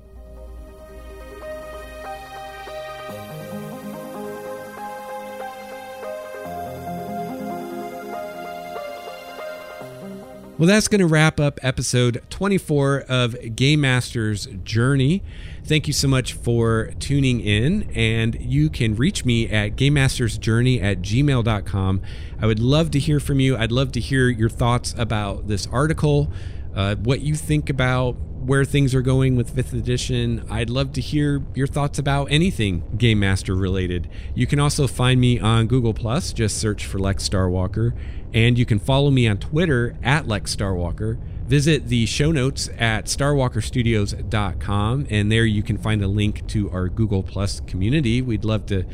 Well, 10.57 10.67
that's 10.67 10.87
going 10.87 11.01
to 11.01 11.05
wrap 11.05 11.37
up 11.37 11.59
episode 11.63 12.23
24 12.29 13.03
of 13.09 13.57
Game 13.57 13.81
Master's 13.81 14.45
Journey. 14.63 15.21
Thank 15.65 15.85
you 15.85 15.91
so 15.91 16.07
much 16.07 16.31
for 16.31 16.91
tuning 16.97 17.41
in, 17.41 17.91
and 17.93 18.39
you 18.39 18.69
can 18.69 18.95
reach 18.95 19.25
me 19.25 19.49
at 19.49 19.75
GameMastersJourney 19.75 20.81
at 20.81 21.01
gmail.com. 21.01 22.01
I 22.39 22.45
would 22.45 22.61
love 22.61 22.89
to 22.91 22.99
hear 22.99 23.19
from 23.19 23.41
you. 23.41 23.57
I'd 23.57 23.73
love 23.73 23.91
to 23.93 23.99
hear 23.99 24.29
your 24.29 24.47
thoughts 24.47 24.95
about 24.97 25.49
this 25.49 25.67
article, 25.73 26.31
uh, 26.73 26.95
what 26.95 27.19
you 27.19 27.35
think 27.35 27.69
about 27.69 28.15
where 28.45 28.63
things 28.63 28.95
are 28.95 29.01
going 29.01 29.35
with 29.35 29.53
5th 29.53 29.73
edition. 29.73 30.45
I'd 30.49 30.69
love 30.69 30.93
to 30.93 31.01
hear 31.01 31.43
your 31.53 31.67
thoughts 31.67 31.99
about 31.99 32.31
anything 32.31 32.83
Game 32.95 33.19
Master 33.19 33.55
related. 33.55 34.07
You 34.35 34.47
can 34.47 34.59
also 34.59 34.87
find 34.87 35.19
me 35.19 35.37
on 35.37 35.67
Google 35.67 35.93
Plus, 35.93 36.31
just 36.31 36.59
search 36.59 36.85
for 36.85 36.99
Lex 36.99 37.27
Starwalker. 37.27 37.93
And 38.35 38.59
you 38.59 38.65
can 38.65 38.79
follow 38.79 39.09
me 39.09 39.27
on 39.27 39.37
Twitter 39.37 39.95
at 40.03 40.27
Lex 40.27 40.53
Starwalker. 40.53 41.17
Visit 41.47 41.87
the 41.87 42.05
show 42.05 42.31
notes 42.31 42.69
at 42.77 43.05
starwalkerstudios.com, 43.05 45.07
and 45.09 45.31
there 45.31 45.45
you 45.45 45.63
can 45.63 45.77
find 45.77 46.03
a 46.03 46.07
link 46.07 46.45
to 46.47 46.69
our 46.71 46.89
Google 46.89 47.23
Plus 47.23 47.61
community. 47.61 48.21
We'd 48.21 48.43
love 48.43 48.65
to 48.67 48.85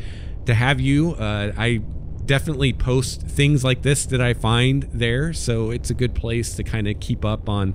to 0.46 0.54
have 0.54 0.80
you. 0.80 1.14
Uh, 1.14 1.54
I 1.58 1.82
definitely 2.26 2.74
post 2.74 3.22
things 3.22 3.64
like 3.64 3.82
this 3.82 4.06
that 4.06 4.22
I 4.22 4.34
find 4.34 4.84
there, 4.94 5.34
so 5.34 5.72
it's 5.72 5.90
a 5.90 5.94
good 5.94 6.14
place 6.14 6.56
to 6.56 6.64
kind 6.64 6.88
of 6.88 7.00
keep 7.00 7.26
up 7.26 7.50
on 7.50 7.74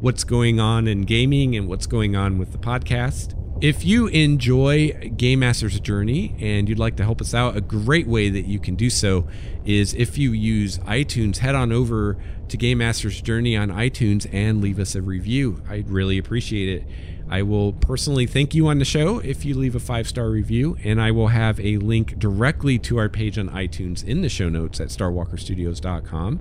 what's 0.00 0.24
going 0.24 0.60
on 0.60 0.86
in 0.86 1.02
gaming 1.02 1.56
and 1.56 1.68
what's 1.68 1.86
going 1.86 2.14
on 2.14 2.38
with 2.38 2.52
the 2.52 2.58
podcast. 2.58 3.37
If 3.60 3.84
you 3.84 4.06
enjoy 4.06 4.92
Game 5.16 5.40
Master's 5.40 5.80
Journey 5.80 6.36
and 6.38 6.68
you'd 6.68 6.78
like 6.78 6.94
to 6.96 7.02
help 7.02 7.20
us 7.20 7.34
out, 7.34 7.56
a 7.56 7.60
great 7.60 8.06
way 8.06 8.30
that 8.30 8.46
you 8.46 8.60
can 8.60 8.76
do 8.76 8.88
so 8.88 9.26
is 9.64 9.94
if 9.94 10.16
you 10.16 10.30
use 10.30 10.78
iTunes, 10.78 11.38
head 11.38 11.56
on 11.56 11.72
over 11.72 12.16
to 12.50 12.56
Game 12.56 12.78
Master's 12.78 13.20
Journey 13.20 13.56
on 13.56 13.70
iTunes 13.70 14.32
and 14.32 14.60
leave 14.60 14.78
us 14.78 14.94
a 14.94 15.02
review. 15.02 15.60
I'd 15.68 15.90
really 15.90 16.18
appreciate 16.18 16.68
it. 16.68 16.88
I 17.28 17.42
will 17.42 17.72
personally 17.72 18.26
thank 18.26 18.54
you 18.54 18.68
on 18.68 18.78
the 18.78 18.84
show 18.84 19.18
if 19.18 19.44
you 19.44 19.56
leave 19.56 19.74
a 19.74 19.80
five 19.80 20.06
star 20.06 20.30
review, 20.30 20.78
and 20.84 21.00
I 21.00 21.10
will 21.10 21.28
have 21.28 21.58
a 21.58 21.78
link 21.78 22.16
directly 22.16 22.78
to 22.78 22.98
our 22.98 23.08
page 23.08 23.38
on 23.38 23.48
iTunes 23.48 24.04
in 24.04 24.22
the 24.22 24.28
show 24.28 24.48
notes 24.48 24.80
at 24.80 24.86
starwalkerstudios.com. 24.88 26.40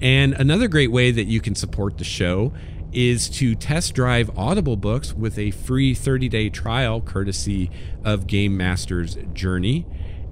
And 0.00 0.32
another 0.32 0.68
great 0.68 0.90
way 0.90 1.10
that 1.10 1.26
you 1.26 1.42
can 1.42 1.54
support 1.54 1.98
the 1.98 2.04
show 2.04 2.54
is 2.92 3.28
to 3.28 3.54
test 3.54 3.94
drive 3.94 4.36
Audible 4.36 4.76
books 4.76 5.12
with 5.12 5.38
a 5.38 5.50
free 5.50 5.94
30 5.94 6.28
day 6.28 6.48
trial 6.48 7.00
courtesy 7.00 7.70
of 8.04 8.26
Game 8.26 8.56
Master's 8.56 9.16
Journey. 9.32 9.86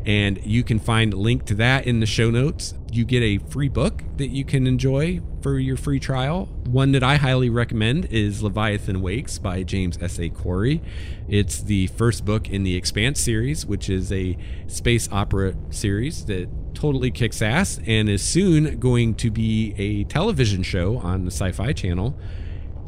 And 0.07 0.45
you 0.45 0.65
can 0.65 0.79
find 0.79 1.13
a 1.13 1.17
link 1.17 1.45
to 1.47 1.55
that 1.57 1.87
in 1.87 2.01
the 2.01 2.07
show 2.07 2.31
notes. 2.31 2.73
You 2.91 3.05
get 3.05 3.23
a 3.23 3.39
free 3.39 3.69
book 3.69 4.03
that 4.17 4.29
you 4.29 4.45
can 4.45 4.67
enjoy 4.67 5.21
for 5.43 5.59
your 5.59 5.77
free 5.77 6.01
trial. 6.01 6.47
One 6.65 6.93
that 6.93 7.03
I 7.03 7.17
highly 7.17 7.51
recommend 7.51 8.07
is 8.07 8.43
Leviathan 8.43 9.03
Wakes 9.03 9.39
by 9.39 9.65
James 9.65 9.99
S.A. 10.01 10.31
Corey. 10.31 10.81
It's 11.29 11.61
the 11.61 11.89
first 11.89 12.25
book 12.25 12.49
in 12.49 12.63
the 12.63 12.75
Expanse 12.75 13.21
series, 13.21 13.67
which 13.67 13.91
is 13.91 14.11
a 14.11 14.39
space 14.67 15.11
opera 15.13 15.55
series 15.69 16.25
that 16.25 16.49
totally 16.75 17.11
kicks 17.11 17.43
ass 17.43 17.79
and 17.87 18.09
is 18.09 18.23
soon 18.23 18.79
going 18.79 19.15
to 19.17 19.31
be 19.31 19.75
a 19.77 20.05
television 20.05 20.63
show 20.63 20.97
on 20.99 21.25
the 21.25 21.31
Sci 21.31 21.53
Fi 21.53 21.73
Channel 21.73 22.19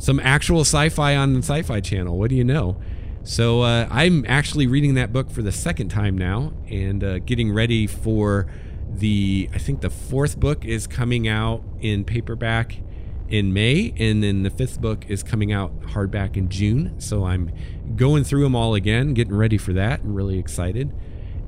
some 0.00 0.18
actual 0.18 0.62
sci-fi 0.62 1.14
on 1.14 1.34
the 1.34 1.40
Sci-Fi 1.40 1.80
Channel. 1.80 2.18
What 2.18 2.30
do 2.30 2.36
you 2.36 2.42
know? 2.42 2.80
So 3.22 3.60
uh, 3.60 3.86
I'm 3.90 4.24
actually 4.26 4.66
reading 4.66 4.94
that 4.94 5.12
book 5.12 5.30
for 5.30 5.42
the 5.42 5.52
second 5.52 5.90
time 5.90 6.16
now, 6.16 6.54
and 6.70 7.04
uh, 7.04 7.18
getting 7.18 7.52
ready 7.52 7.86
for 7.86 8.46
the. 8.90 9.50
I 9.54 9.58
think 9.58 9.82
the 9.82 9.90
fourth 9.90 10.40
book 10.40 10.64
is 10.64 10.86
coming 10.86 11.28
out 11.28 11.62
in 11.80 12.04
paperback 12.04 12.78
in 13.28 13.52
May, 13.52 13.92
and 13.98 14.24
then 14.24 14.42
the 14.42 14.48
fifth 14.48 14.80
book 14.80 15.04
is 15.08 15.22
coming 15.22 15.52
out 15.52 15.78
hardback 15.82 16.34
in 16.36 16.48
June. 16.48 16.98
So 16.98 17.26
I'm 17.26 17.52
going 17.94 18.24
through 18.24 18.42
them 18.42 18.56
all 18.56 18.74
again, 18.74 19.12
getting 19.12 19.36
ready 19.36 19.58
for 19.58 19.74
that. 19.74 20.00
I'm 20.00 20.14
really 20.14 20.38
excited. 20.38 20.90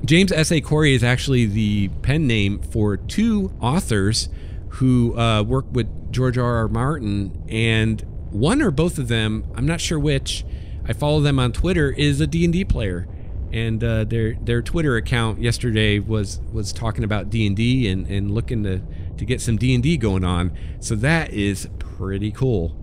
James 0.04 0.30
S. 0.30 0.52
A. 0.52 0.60
Corey 0.60 0.94
is 0.94 1.02
actually 1.02 1.46
the 1.46 1.88
pen 2.02 2.26
name 2.26 2.60
for 2.60 2.98
two 2.98 3.50
authors 3.62 4.28
who 4.68 5.18
uh, 5.18 5.42
work 5.42 5.64
with 5.72 6.12
George 6.12 6.36
R. 6.36 6.56
R. 6.56 6.68
Martin, 6.68 7.42
and 7.48 8.04
one 8.32 8.62
or 8.62 8.70
both 8.70 8.98
of 8.98 9.08
them, 9.08 9.44
I'm 9.54 9.66
not 9.66 9.80
sure 9.80 9.98
which. 9.98 10.44
I 10.84 10.92
follow 10.92 11.20
them 11.20 11.38
on 11.38 11.52
Twitter. 11.52 11.92
Is 11.92 12.20
a 12.20 12.26
D 12.26 12.44
and 12.44 12.52
D 12.52 12.64
player, 12.64 13.06
and 13.52 13.82
uh, 13.84 14.04
their 14.04 14.34
their 14.34 14.62
Twitter 14.62 14.96
account 14.96 15.40
yesterday 15.40 15.98
was 16.00 16.40
was 16.52 16.72
talking 16.72 17.04
about 17.04 17.30
D 17.30 17.46
and 17.46 17.56
D 17.56 17.88
and 17.88 18.06
and 18.08 18.32
looking 18.32 18.64
to 18.64 18.78
to 18.78 19.22
to 19.22 19.26
get 19.26 19.40
some 19.40 19.56
D&D 19.56 19.96
going 19.98 20.24
on. 20.24 20.50
So 20.80 20.96
that 20.96 21.32
is 21.32 21.68
pretty 21.78 22.32
cool. 22.32 22.76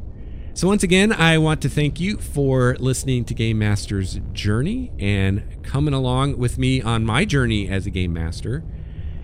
So 0.53 0.67
once 0.67 0.83
again, 0.83 1.11
I 1.11 1.37
want 1.37 1.61
to 1.61 1.69
thank 1.69 1.99
you 1.99 2.17
for 2.17 2.77
listening 2.79 3.25
to 3.25 3.33
Game 3.33 3.59
Master's 3.59 4.19
Journey 4.31 4.91
and 4.97 5.43
coming 5.63 5.93
along 5.93 6.37
with 6.37 6.57
me 6.57 6.81
on 6.81 7.05
my 7.05 7.25
journey 7.25 7.67
as 7.67 7.85
a 7.85 7.89
game 7.89 8.13
master. 8.13 8.63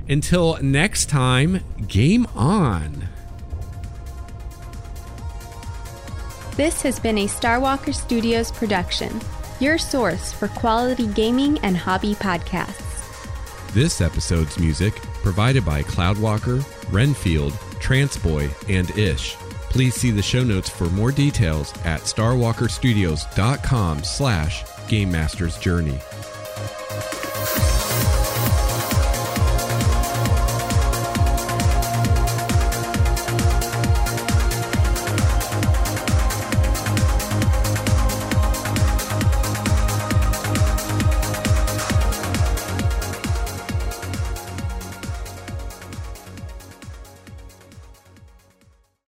Until 0.09 0.61
next 0.61 1.07
time, 1.07 1.61
game 1.87 2.27
on. 2.35 3.14
This 6.55 6.81
has 6.83 7.01
been 7.01 7.17
a 7.17 7.27
Starwalker 7.27 7.93
Studios 7.93 8.49
production, 8.49 9.19
your 9.59 9.77
source 9.77 10.31
for 10.31 10.47
quality 10.47 11.07
gaming 11.07 11.57
and 11.59 11.75
hobby 11.75 12.15
podcasts. 12.15 13.73
This 13.73 13.99
episode's 13.99 14.57
music 14.57 14.95
provided 15.21 15.65
by 15.65 15.83
Cloudwalker, 15.83 16.63
Renfield, 16.93 17.51
Transboy, 17.81 18.49
and 18.73 18.89
Ish. 18.97 19.35
Please 19.69 19.95
see 19.95 20.11
the 20.11 20.21
show 20.21 20.45
notes 20.45 20.69
for 20.69 20.85
more 20.85 21.11
details 21.11 21.73
at 21.83 22.03
starwalkerstudios.com 22.03 24.03
slash 24.05 24.63
Game 24.87 25.11
Master's 25.11 25.57
Journey. 25.57 25.99